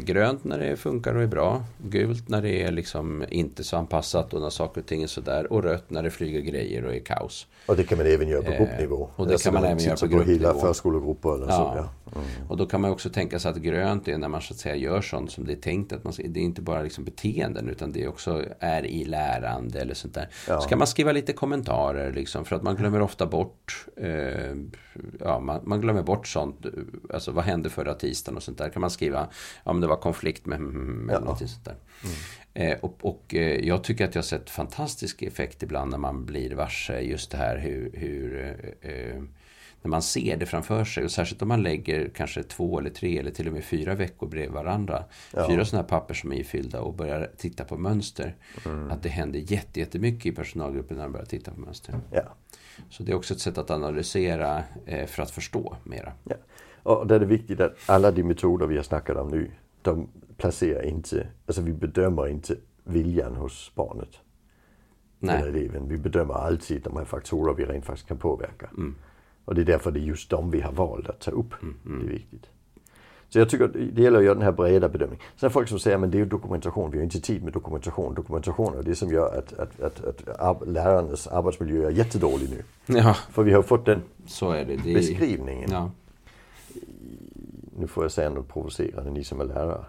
grönt 0.00 0.44
när 0.44 0.58
det 0.58 0.76
funkar 0.76 1.14
och 1.14 1.22
är 1.22 1.26
bra. 1.26 1.62
Gult 1.78 2.28
när 2.28 2.42
det 2.42 2.62
är 2.62 2.72
liksom 2.72 3.24
inte 3.30 3.64
så 3.64 3.76
anpassat 3.76 4.34
och 4.34 4.40
när 4.40 4.50
saker 4.50 4.80
och 4.80 4.86
ting 4.86 5.02
är 5.02 5.06
sådär. 5.06 5.52
Och 5.52 5.62
rött 5.62 5.90
när 5.90 6.02
det 6.02 6.10
flyger 6.10 6.40
grejer 6.40 6.84
och 6.84 6.94
är 6.94 7.00
kaos. 7.00 7.46
Och 7.66 7.76
det 7.76 7.84
kan 7.84 7.98
man 7.98 8.06
även 8.06 8.28
göra 8.28 8.42
på 8.42 8.50
eh, 8.50 8.58
gruppnivå. 8.58 9.08
Och 9.16 9.26
det 9.26 9.32
alltså 9.32 9.50
kan 9.50 9.54
man 9.54 9.64
även 9.64 9.84
göra 9.84 9.96
på 9.96 10.06
gruppnivå. 10.06 10.38
hela 10.38 10.54
förskolegrupper 10.54 11.34
eller 11.34 11.46
ja. 11.46 11.52
så. 11.52 11.62
Ja. 11.76 11.88
Mm. 12.16 12.48
Och 12.48 12.56
då 12.56 12.66
kan 12.66 12.80
man 12.80 12.90
också 12.90 13.10
tänka 13.10 13.38
sig 13.38 13.50
att 13.50 13.56
grönt 13.56 14.08
är 14.08 14.18
när 14.18 14.28
man 14.28 14.42
så 14.42 14.54
att 14.54 14.60
säga 14.60 14.76
gör 14.76 15.00
sånt 15.00 15.32
som 15.32 15.46
det 15.46 15.52
är 15.52 15.56
tänkt 15.56 15.92
att 15.92 16.04
man. 16.04 16.12
Det 16.24 16.40
är 16.40 16.44
inte 16.44 16.62
bara 16.62 16.82
liksom 16.82 17.04
beteenden 17.04 17.68
utan 17.68 17.92
det 17.92 18.08
också 18.08 18.44
är 18.60 18.86
i 18.86 19.04
lärande 19.04 19.80
eller 19.80 19.94
sånt 19.94 20.14
där. 20.14 20.28
Ja. 20.48 20.60
Så 20.60 20.68
kan 20.68 20.78
man 20.78 20.86
skriva 20.86 21.12
lite 21.12 21.32
kommentarer 21.32 22.12
liksom 22.12 22.44
för 22.44 22.56
att 22.56 22.62
man 22.62 22.76
glömmer 22.76 23.02
ofta 23.02 23.26
bort 23.26 23.86
eh, 23.96 24.54
ja, 25.20 25.40
man, 25.40 25.60
man, 25.64 25.80
glömmer 25.80 26.02
bort 26.02 26.26
sånt. 26.26 26.66
Alltså 27.14 27.32
vad 27.32 27.44
hände 27.44 27.70
förra 27.70 27.94
tisdagen 27.94 28.36
och 28.36 28.42
sånt 28.42 28.58
där. 28.58 28.68
Kan 28.68 28.80
man 28.80 28.90
skriva 28.90 29.28
om 29.68 29.80
det 29.80 29.86
var 29.86 29.96
konflikt 29.96 30.46
med, 30.46 30.60
med 30.60 31.14
ja. 31.14 31.20
något 31.20 31.38
sånt 31.38 31.64
där. 31.64 31.76
Mm. 32.04 32.16
Eh, 32.58 32.78
och, 32.78 32.98
och 33.00 33.34
eh, 33.34 33.66
jag 33.66 33.84
tycker 33.84 34.04
att 34.04 34.14
jag 34.14 34.22
har 34.22 34.26
sett 34.26 34.50
fantastisk 34.50 35.22
effekt 35.22 35.62
ibland 35.62 35.90
när 35.90 35.98
man 35.98 36.24
blir 36.26 36.54
varse 36.54 37.00
just 37.00 37.30
det 37.30 37.36
här 37.36 37.58
hur, 37.58 37.90
hur 37.94 38.56
eh, 38.80 39.22
när 39.82 39.88
man 39.90 40.02
ser 40.02 40.36
det 40.36 40.46
framför 40.46 40.84
sig 40.84 41.04
och 41.04 41.10
särskilt 41.10 41.42
om 41.42 41.48
man 41.48 41.62
lägger 41.62 42.10
kanske 42.14 42.42
två 42.42 42.78
eller 42.78 42.90
tre 42.90 43.18
eller 43.18 43.30
till 43.30 43.46
och 43.46 43.52
med 43.52 43.64
fyra 43.64 43.94
veckor 43.94 44.26
bredvid 44.26 44.52
varandra. 44.52 45.04
Ja. 45.34 45.48
Fyra 45.48 45.64
sådana 45.64 45.82
här 45.82 45.88
papper 45.88 46.14
som 46.14 46.32
är 46.32 46.36
ifyllda 46.36 46.80
och 46.80 46.94
börjar 46.94 47.30
titta 47.36 47.64
på 47.64 47.76
mönster. 47.76 48.36
Mm. 48.66 48.90
Att 48.90 49.02
det 49.02 49.08
händer 49.08 49.40
jättemycket 49.74 50.26
i 50.26 50.32
personalgruppen 50.32 50.96
när 50.96 51.04
de 51.04 51.12
börjar 51.12 51.26
titta 51.26 51.50
på 51.50 51.60
mönster. 51.60 51.94
Ja. 52.12 52.22
Så 52.90 53.02
det 53.02 53.12
är 53.12 53.16
också 53.16 53.34
ett 53.34 53.40
sätt 53.40 53.58
att 53.58 53.70
analysera 53.70 54.62
för 55.06 55.22
att 55.22 55.30
förstå 55.30 55.76
mera. 55.84 56.12
Ja. 56.24 56.36
Och 56.82 57.06
det 57.06 57.14
är 57.14 57.20
viktigt 57.20 57.60
att 57.60 57.76
alla 57.86 58.10
de 58.10 58.22
metoder 58.22 58.66
vi 58.66 58.76
har 58.76 58.82
snackat 58.82 59.16
om 59.16 59.28
nu, 59.28 59.50
de 59.82 60.08
placerar 60.36 60.82
inte, 60.82 61.26
alltså 61.46 61.62
vi 61.62 61.72
bedömer 61.72 62.28
inte 62.28 62.56
viljan 62.84 63.36
hos 63.36 63.72
barnet. 63.74 64.18
Nej. 65.18 65.36
Eller 65.36 65.48
eleven. 65.48 65.88
Vi 65.88 65.98
bedömer 65.98 66.34
alltid 66.34 66.82
de 66.82 66.96
här 66.96 67.04
faktorer 67.04 67.54
vi 67.54 67.64
rent 67.64 67.84
faktiskt 67.84 68.08
kan 68.08 68.18
påverka. 68.18 68.70
Mm. 68.76 68.94
Och 69.44 69.54
det 69.54 69.60
är 69.60 69.64
därför 69.64 69.90
det 69.90 70.00
är 70.00 70.02
just 70.02 70.30
de 70.30 70.50
vi 70.50 70.60
har 70.60 70.72
valt 70.72 71.08
att 71.08 71.20
ta 71.20 71.30
upp. 71.30 71.62
Mm, 71.62 71.74
mm. 71.86 71.98
Det 72.00 72.06
är 72.06 72.14
viktigt. 72.14 72.46
Så 73.28 73.38
jag 73.38 73.48
tycker 73.48 73.68
det 73.92 74.02
gäller 74.02 74.18
att 74.18 74.24
göra 74.24 74.34
den 74.34 74.42
här 74.42 74.52
breda 74.52 74.88
bedömningen. 74.88 75.24
Sen 75.36 75.46
är 75.46 75.48
det 75.48 75.52
folk 75.52 75.68
som 75.68 75.78
säger 75.78 76.04
att 76.04 76.12
det 76.12 76.18
är 76.18 76.20
ju 76.20 76.24
dokumentation, 76.24 76.90
vi 76.90 76.98
har 76.98 77.04
inte 77.04 77.20
tid 77.20 77.44
med 77.44 77.52
dokumentation. 77.52 78.14
Dokumentation 78.14 78.78
är 78.78 78.82
det 78.82 78.94
som 78.94 79.08
gör 79.08 79.38
att, 79.38 79.52
att, 79.52 79.80
att, 79.80 80.28
att 80.28 80.68
lärarnas 80.68 81.26
arbetsmiljö 81.26 81.86
är 81.86 81.90
jättedålig 81.90 82.50
nu. 82.50 82.62
Ja. 82.98 83.14
För 83.14 83.42
vi 83.42 83.52
har 83.52 83.62
fått 83.62 83.86
den 83.86 84.02
Så 84.26 84.50
är 84.50 84.64
det. 84.64 84.76
det 84.76 84.94
beskrivningen. 84.94 85.70
Ja. 85.70 85.90
Nu 87.78 87.86
får 87.86 88.04
jag 88.04 88.12
säga 88.12 88.30
något 88.30 88.48
provocerande, 88.48 89.10
ni 89.10 89.24
som 89.24 89.40
är 89.40 89.44
lärare. 89.44 89.84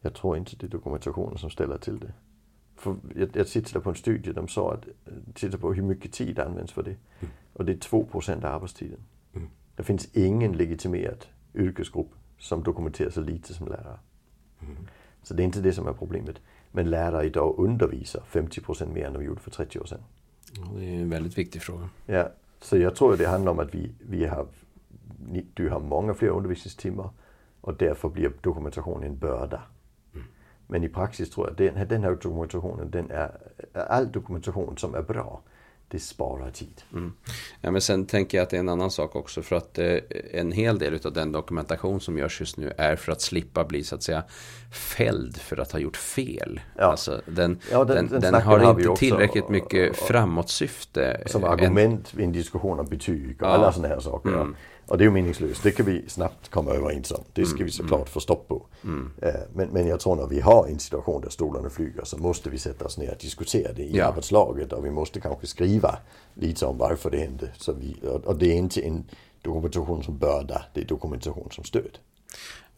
Jag 0.00 0.14
tror 0.14 0.36
inte 0.36 0.56
det 0.56 0.66
är 0.66 0.70
dokumentationen 0.70 1.38
som 1.38 1.50
ställer 1.50 1.78
till 1.78 1.98
det. 1.98 2.12
För 2.76 2.96
jag, 3.14 3.36
jag 3.36 3.46
tittade 3.46 3.80
på 3.80 3.90
en 3.90 3.96
studie, 3.96 4.32
de 4.32 4.48
sa 4.48 4.72
att, 4.72 4.84
titta 5.34 5.58
på 5.58 5.72
hur 5.72 5.82
mycket 5.82 6.12
tid 6.12 6.38
används 6.38 6.72
för 6.72 6.82
det. 6.82 6.96
Mm. 7.20 7.32
Och 7.52 7.64
det 7.64 7.72
är 7.72 7.76
2 7.76 8.08
av 8.12 8.44
arbetstiden. 8.44 9.00
Mm. 9.34 9.48
Det 9.76 9.82
finns 9.82 10.08
ingen 10.14 10.52
legitimerad 10.52 11.26
yrkesgrupp 11.54 12.10
som 12.38 12.62
dokumenterar 12.62 13.10
så 13.10 13.20
lite 13.20 13.54
som 13.54 13.68
lärare. 13.68 13.98
Mm. 14.60 14.76
Så 15.22 15.34
det 15.34 15.42
är 15.42 15.44
inte 15.44 15.60
det 15.60 15.72
som 15.72 15.88
är 15.88 15.92
problemet. 15.92 16.36
Men 16.72 16.90
lärare 16.90 17.26
idag 17.26 17.54
undervisar 17.58 18.22
50 18.26 18.86
mer 18.86 19.06
än 19.06 19.12
de 19.12 19.24
gjorde 19.24 19.40
för 19.40 19.50
30 19.50 19.78
år 19.78 19.84
sedan. 19.84 20.02
Ja, 20.52 20.62
det 20.76 20.84
är 20.84 21.00
en 21.00 21.10
väldigt 21.10 21.38
viktig 21.38 21.62
fråga. 21.62 21.88
Ja, 22.06 22.28
så 22.60 22.76
jag 22.78 22.96
tror 22.96 23.16
det 23.16 23.26
handlar 23.26 23.52
om 23.52 23.58
att 23.58 23.74
vi, 23.74 23.92
vi 24.00 24.26
har, 24.26 24.46
du 25.54 25.68
har 25.68 25.80
många 25.80 26.14
fler 26.14 26.28
undervisningstimmar 26.28 27.10
och 27.60 27.74
därför 27.74 28.08
blir 28.08 28.32
dokumentationen 28.40 29.10
en 29.10 29.18
börda. 29.18 29.62
Mm. 30.14 30.26
Men 30.66 30.84
i 30.84 30.88
praxis 30.88 31.30
tror 31.30 31.48
jag 31.48 31.56
den, 31.56 31.88
den 31.88 32.02
här 32.02 32.10
dokumentationen, 32.10 32.90
den 32.90 33.10
är, 33.10 33.30
all 33.88 34.12
dokumentation 34.12 34.78
som 34.78 34.94
är 34.94 35.02
bra, 35.02 35.42
det 35.88 36.00
sparar 36.00 36.50
tid. 36.50 36.82
Mm. 36.92 37.12
Ja, 37.60 37.70
men 37.70 37.80
sen 37.80 38.06
tänker 38.06 38.38
jag 38.38 38.42
att 38.42 38.50
det 38.50 38.56
är 38.56 38.60
en 38.60 38.68
annan 38.68 38.90
sak 38.90 39.16
också. 39.16 39.42
För 39.42 39.56
att 39.56 39.78
eh, 39.78 39.98
en 40.32 40.52
hel 40.52 40.78
del 40.78 40.98
av 41.04 41.12
den 41.12 41.32
dokumentation 41.32 42.00
som 42.00 42.18
görs 42.18 42.40
just 42.40 42.56
nu 42.56 42.72
är 42.78 42.96
för 42.96 43.12
att 43.12 43.20
slippa 43.20 43.64
bli 43.64 43.84
så 43.84 43.94
att 43.94 44.02
säga 44.02 44.24
fälld 44.72 45.36
för 45.36 45.60
att 45.60 45.72
ha 45.72 45.78
gjort 45.78 45.96
fel. 45.96 46.60
Ja. 46.76 46.84
Alltså, 46.84 47.20
den, 47.26 47.58
ja, 47.70 47.84
den, 47.84 48.08
den, 48.08 48.20
den 48.20 48.34
har, 48.34 48.58
har 48.58 48.80
inte 48.80 49.00
tillräckligt 49.00 49.48
mycket 49.48 49.90
och, 49.90 49.96
framåtsyfte. 49.96 51.22
Som 51.26 51.44
argument 51.44 52.14
i 52.18 52.24
en 52.24 52.32
diskussion 52.32 52.80
om 52.80 52.86
betyg 52.86 53.42
och 53.42 53.48
ja. 53.48 53.52
alla 53.52 53.72
sådana 53.72 53.94
här 53.94 54.00
saker. 54.00 54.28
Mm. 54.28 54.56
Och 54.86 54.98
det 54.98 55.02
är 55.04 55.06
ju 55.06 55.10
meningslöst. 55.10 55.62
Det 55.62 55.70
kan 55.70 55.86
vi 55.86 56.08
snabbt 56.08 56.48
komma 56.48 56.70
överens 56.70 57.12
om. 57.12 57.24
Det 57.32 57.44
ska 57.44 57.56
mm, 57.56 57.66
vi 57.66 57.72
såklart 57.72 58.00
mm. 58.00 58.06
få 58.06 58.20
stopp 58.20 58.48
på. 58.48 58.66
Mm. 58.84 59.10
Eh, 59.22 59.34
men, 59.54 59.68
men 59.68 59.86
jag 59.86 60.00
tror 60.00 60.16
när 60.16 60.26
vi 60.26 60.40
har 60.40 60.66
en 60.66 60.78
situation 60.78 61.20
där 61.22 61.28
stolarna 61.28 61.70
flyger 61.70 62.04
så 62.04 62.18
måste 62.18 62.50
vi 62.50 62.58
sätta 62.58 62.84
oss 62.84 62.98
ner 62.98 63.10
och 63.10 63.18
diskutera 63.20 63.72
det 63.72 63.82
i 63.82 63.96
ja. 63.96 64.06
arbetslaget. 64.06 64.72
Och 64.72 64.84
vi 64.84 64.90
måste 64.90 65.20
kanske 65.20 65.46
skriva 65.46 65.98
lite 66.34 66.66
om 66.66 66.78
varför 66.78 67.10
det 67.10 67.18
hände. 67.18 67.48
Så 67.56 67.72
vi, 67.72 67.96
och 68.24 68.36
det 68.36 68.52
är 68.52 68.56
inte 68.56 68.80
en 68.80 69.04
dokumentation 69.42 70.02
som 70.02 70.18
börda, 70.18 70.62
det 70.74 70.80
är 70.80 70.84
dokumentation 70.84 71.48
som 71.50 71.64
stöd. 71.64 71.98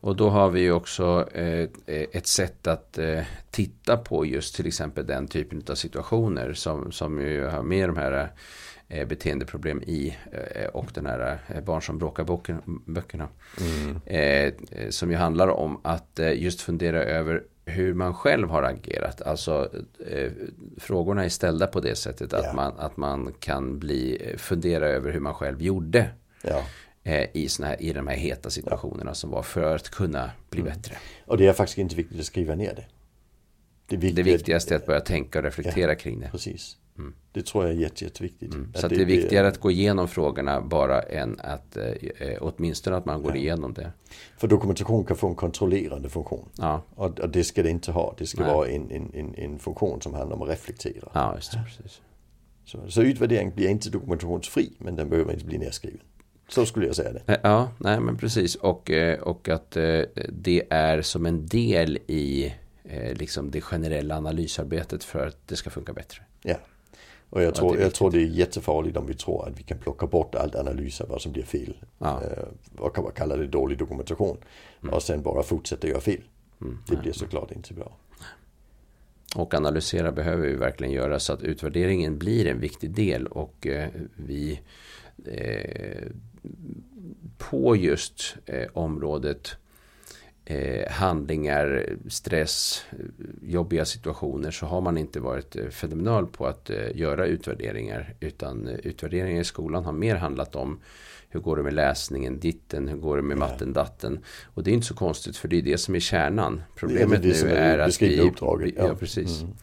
Och 0.06 0.16
då 0.16 0.28
har 0.28 0.50
vi 0.50 0.60
ju 0.60 0.72
också 0.72 1.28
eh, 1.32 1.68
ett 1.86 2.26
sätt 2.26 2.66
att 2.66 2.98
eh, 2.98 3.22
titta 3.50 3.96
på 3.96 4.26
just 4.26 4.54
till 4.56 4.66
exempel 4.66 5.06
den 5.06 5.28
typen 5.28 5.62
av 5.70 5.74
situationer 5.74 6.52
som, 6.52 6.92
som 6.92 7.20
ju 7.20 7.46
har 7.46 7.62
med 7.62 7.88
de 7.88 7.96
här 7.96 8.32
eh, 8.88 9.08
beteendeproblem 9.08 9.82
i 9.82 10.16
och 10.72 10.86
den 10.94 11.06
här 11.06 11.38
Barn 11.66 11.82
som 11.82 11.98
bråkar 11.98 12.24
böckerna. 12.90 13.28
Mm. 13.60 14.52
Som 14.90 15.10
ju 15.10 15.16
handlar 15.16 15.48
om 15.48 15.80
att 15.84 16.20
just 16.34 16.60
fundera 16.60 17.02
över 17.04 17.42
hur 17.64 17.94
man 17.94 18.14
själv 18.14 18.48
har 18.48 18.62
agerat. 18.62 19.22
Alltså 19.22 19.70
eh, 20.10 20.32
frågorna 20.78 21.24
är 21.24 21.28
ställda 21.28 21.66
på 21.66 21.80
det 21.80 21.94
sättet 21.94 22.32
att, 22.32 22.44
yeah. 22.44 22.56
man, 22.56 22.72
att 22.78 22.96
man 22.96 23.32
kan 23.40 23.78
bli, 23.78 24.34
fundera 24.38 24.88
över 24.88 25.12
hur 25.12 25.20
man 25.20 25.34
själv 25.34 25.62
gjorde. 25.62 26.10
Ja. 26.42 26.62
I, 27.32 27.48
såna 27.48 27.68
här, 27.68 27.82
I 27.82 27.92
de 27.92 28.06
här 28.06 28.16
heta 28.16 28.50
situationerna 28.50 29.10
ja. 29.10 29.14
som 29.14 29.30
var 29.30 29.42
för 29.42 29.74
att 29.74 29.90
kunna 29.90 30.30
bli 30.50 30.60
mm. 30.60 30.72
bättre. 30.72 30.96
Och 31.26 31.38
det 31.38 31.46
är 31.46 31.52
faktiskt 31.52 31.78
inte 31.78 31.96
viktigt 31.96 32.20
att 32.20 32.26
skriva 32.26 32.54
ner 32.54 32.74
det. 32.74 33.96
det, 33.96 34.10
det 34.10 34.22
viktigaste 34.22 34.74
är 34.74 34.78
att 34.78 34.86
börja 34.86 35.00
tänka 35.00 35.38
och 35.38 35.44
reflektera 35.44 35.90
ja, 35.90 35.94
kring 35.94 36.20
det. 36.20 36.28
Precis. 36.30 36.76
Mm. 36.98 37.14
Det 37.32 37.46
tror 37.46 37.64
jag 37.64 37.74
är 37.74 37.78
jätte, 37.78 38.04
jätteviktigt. 38.04 38.54
Mm. 38.54 38.72
Så 38.74 38.88
det, 38.88 38.94
det, 38.94 39.02
är 39.02 39.06
viktigare 39.06 39.48
att 39.48 39.60
gå 39.60 39.70
igenom 39.70 40.08
frågorna 40.08 40.60
bara 40.60 41.02
än 41.02 41.40
att 41.40 41.76
eh, 41.76 41.84
eh, 42.18 42.38
åtminstone 42.40 42.96
att 42.96 43.04
man 43.04 43.22
går 43.22 43.32
ja. 43.32 43.36
igenom 43.36 43.74
det. 43.74 43.92
För 44.38 44.48
dokumentation 44.48 45.04
kan 45.04 45.16
få 45.16 45.28
en 45.28 45.34
kontrollerande 45.34 46.08
funktion. 46.08 46.48
Ja. 46.58 46.82
Och, 46.94 47.20
och 47.20 47.28
det 47.28 47.44
ska 47.44 47.62
det 47.62 47.70
inte 47.70 47.92
ha. 47.92 48.14
Det 48.18 48.26
ska 48.26 48.42
Nej. 48.42 48.54
vara 48.54 48.68
en, 48.68 48.90
en, 48.90 49.10
en, 49.14 49.34
en, 49.34 49.58
funktion 49.58 50.02
som 50.02 50.14
handlar 50.14 50.36
om 50.36 50.42
att 50.42 50.48
reflektera. 50.48 51.10
Ja, 51.14 51.34
just 51.34 51.52
det, 51.52 51.64
precis. 51.66 52.00
Så, 52.64 52.90
så 52.90 53.02
utvärdering 53.02 53.52
blir 53.54 53.68
inte 53.68 53.90
dokumentationsfri 53.90 54.72
men 54.78 54.96
den 54.96 55.08
behöver 55.08 55.32
inte 55.32 55.44
bli 55.44 55.58
nedskriven. 55.58 56.00
Så 56.48 56.66
skulle 56.66 56.86
jag 56.86 56.96
säga 56.96 57.12
det. 57.12 57.22
Eh, 57.26 57.38
ja, 57.42 57.70
nej 57.78 58.00
men 58.00 58.16
precis. 58.16 58.54
Och, 58.54 58.90
eh, 58.90 59.20
och 59.20 59.48
att 59.48 59.70
det 60.28 60.62
är 60.70 61.02
som 61.02 61.26
en 61.26 61.46
del 61.46 61.98
i 62.06 62.54
liksom 63.12 63.50
det 63.50 63.60
generella 63.60 64.16
analysarbetet 64.16 65.04
för 65.04 65.26
att 65.26 65.48
det 65.48 65.56
ska 65.56 65.70
funka 65.70 65.92
bättre. 65.92 66.22
Ja. 66.42 66.56
Och 67.30 67.42
jag, 67.42 67.54
tror, 67.54 67.80
jag 67.80 67.94
tror 67.94 68.10
det 68.10 68.18
är 68.18 68.26
jättefarligt 68.26 68.96
om 68.96 69.06
vi 69.06 69.14
tror 69.14 69.48
att 69.48 69.58
vi 69.58 69.62
kan 69.62 69.78
plocka 69.78 70.06
bort 70.06 70.34
allt 70.34 70.54
analys 70.54 71.00
av 71.00 71.08
vad 71.08 71.22
som 71.22 71.32
blir 71.32 71.42
fel. 71.42 71.74
Ja. 71.98 72.22
och 72.78 72.94
kan 72.94 73.04
man 73.04 73.12
kalla 73.12 73.36
det 73.36 73.46
dålig 73.46 73.78
dokumentation. 73.78 74.36
Mm. 74.82 74.94
Och 74.94 75.02
sen 75.02 75.22
bara 75.22 75.42
fortsätta 75.42 75.88
göra 75.88 76.00
fel. 76.00 76.20
Mm. 76.60 76.78
Det 76.88 76.96
blir 76.96 77.12
såklart 77.12 77.52
inte 77.52 77.74
bra. 77.74 77.96
Och 79.36 79.54
analysera 79.54 80.12
behöver 80.12 80.46
vi 80.46 80.54
verkligen 80.54 80.92
göra 80.92 81.20
så 81.20 81.32
att 81.32 81.42
utvärderingen 81.42 82.18
blir 82.18 82.46
en 82.46 82.60
viktig 82.60 82.90
del 82.90 83.26
och 83.26 83.66
eh, 83.66 83.88
vi 84.14 84.60
eh, 85.24 86.08
på 87.38 87.76
just 87.76 88.36
eh, 88.46 88.66
området 88.72 89.56
eh, 90.44 90.92
handlingar, 90.92 91.86
stress, 92.08 92.84
jobbiga 93.42 93.84
situationer 93.84 94.50
så 94.50 94.66
har 94.66 94.80
man 94.80 94.98
inte 94.98 95.20
varit 95.20 95.56
eh, 95.56 95.68
fenomenal 95.68 96.26
på 96.26 96.46
att 96.46 96.70
eh, 96.70 96.96
göra 96.96 97.26
utvärderingar. 97.26 98.14
Utan 98.20 98.68
eh, 98.68 98.74
utvärderingar 98.74 99.40
i 99.40 99.44
skolan 99.44 99.84
har 99.84 99.92
mer 99.92 100.16
handlat 100.16 100.56
om 100.56 100.80
hur 101.28 101.40
går 101.40 101.56
det 101.56 101.62
med 101.62 101.74
läsningen, 101.74 102.40
ditten, 102.40 102.88
hur 102.88 102.96
går 102.96 103.16
det 103.16 103.22
med 103.22 103.38
matten, 103.38 103.72
datten. 103.72 104.18
Och 104.44 104.62
det 104.62 104.70
är 104.70 104.74
inte 104.74 104.86
så 104.86 104.94
konstigt 104.94 105.36
för 105.36 105.48
det 105.48 105.56
är 105.56 105.62
det 105.62 105.78
som 105.78 105.94
är 105.94 106.00
kärnan. 106.00 106.62
Problemet 106.76 107.24
är 107.24 107.44
nu 107.44 107.50
är, 107.50 107.78
att 107.78 108.02
vi... 108.02 108.20
Uppdraget. 108.20 108.74
Ja, 108.76 108.94
precis. 108.94 109.42
Mm. 109.42 109.54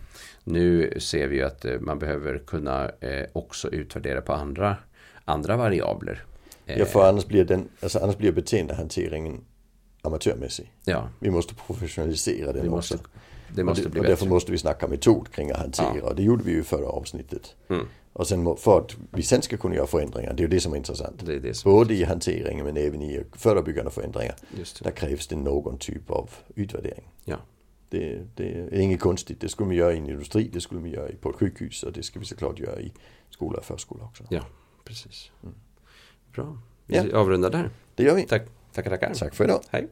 Nu 0.44 0.94
ser 1.00 1.28
vi 1.28 1.42
att 1.42 1.66
eh, 1.66 1.80
man 1.80 2.00
behöver 2.00 2.38
kunna 2.38 2.90
eh, 3.00 3.26
också 3.34 3.70
utvärdera 3.70 4.22
på 4.22 4.34
andra, 4.34 4.78
andra 5.26 5.58
variabler. 5.58 6.24
Ja, 6.66 6.86
för 6.86 7.10
annars 7.10 7.26
blir, 7.26 7.46
den, 7.46 7.70
alltså 7.82 8.00
annars 8.00 8.18
blir 8.18 8.32
beteendehanteringen 8.32 9.42
amatörmässig. 10.02 10.72
Ja. 10.86 11.10
Vi 11.20 11.32
måste 11.32 11.56
professionalisera 11.56 12.54
den 12.54 12.70
måste, 12.70 12.96
också. 12.96 13.08
Det 13.56 13.64
måste 13.64 13.82
och, 13.82 13.90
det, 13.90 13.92
bli 13.92 14.02
och 14.02 14.06
därför 14.06 14.26
måste 14.26 14.52
vi 14.52 14.58
snacka 14.58 14.88
metod 14.88 15.32
kring 15.32 15.52
att 15.52 15.58
hantera. 15.58 16.02
Ja. 16.04 16.14
Det 16.14 16.24
gjorde 16.24 16.44
vi 16.44 16.52
ju 16.52 16.60
i 16.60 16.64
förra 16.64 16.88
avsnittet. 16.88 17.56
Mm. 17.70 17.88
Och 18.14 18.28
sen 18.28 18.58
för 18.58 18.80
att 18.80 18.96
vi 19.12 19.24
sen 19.24 19.42
ska 19.42 19.58
kunna 19.58 19.76
göra 19.76 19.88
förändringar, 19.88 20.34
det 20.34 20.40
är 20.40 20.44
ju 20.44 20.48
det 20.48 20.60
som 20.60 20.74
är 20.74 20.78
intressant. 20.78 21.26
Det 21.26 21.34
är 21.34 21.40
det 21.40 21.54
som 21.54 21.72
Både 21.72 21.94
i 21.94 22.04
hanteringen 22.04 22.66
men 22.66 22.78
även 22.78 23.02
i 23.02 23.24
förebyggande 23.34 23.92
förändringar. 23.92 24.36
Där 24.82 24.92
krävs 24.92 25.28
det 25.28 25.36
någon 25.36 25.78
typ 25.78 26.10
av 26.12 26.30
utvärdering. 26.56 27.12
Ja. 27.26 27.38
Det, 27.90 28.22
det, 28.36 28.50
är 28.54 28.80
inget 28.80 29.00
konstigt, 29.00 29.42
det 29.42 29.50
skulle 29.50 29.70
vi 29.70 29.76
göra 29.76 29.94
i 29.94 29.98
en 29.98 30.10
industri, 30.10 30.50
det 30.54 30.62
skulle 30.62 30.82
vi 30.82 30.90
göra 30.90 31.10
på 31.22 31.30
ett 31.30 31.36
sjukhus 31.36 31.84
och 31.84 31.92
det 31.92 32.04
ska 32.04 32.20
vi 32.20 32.26
såklart 32.26 32.60
göra 32.60 32.80
i 32.80 32.94
skola 33.30 33.58
och 33.58 33.66
förskola 33.66 34.04
också. 34.04 34.24
Ja, 34.30 34.42
precis. 34.84 35.32
Mm. 35.44 35.56
Bra, 36.34 36.58
vi 36.86 36.96
ja. 36.98 37.18
avrundar 37.18 37.50
där. 37.50 37.70
Det 37.96 38.04
gör 38.04 38.16
vi. 38.16 38.24
Tack, 38.24 38.42
tackar, 38.74 38.90
tackar. 38.90 39.14
Tack 39.14 39.36
för 39.36 39.44
idag. 39.44 39.62
Hej. 39.70 39.90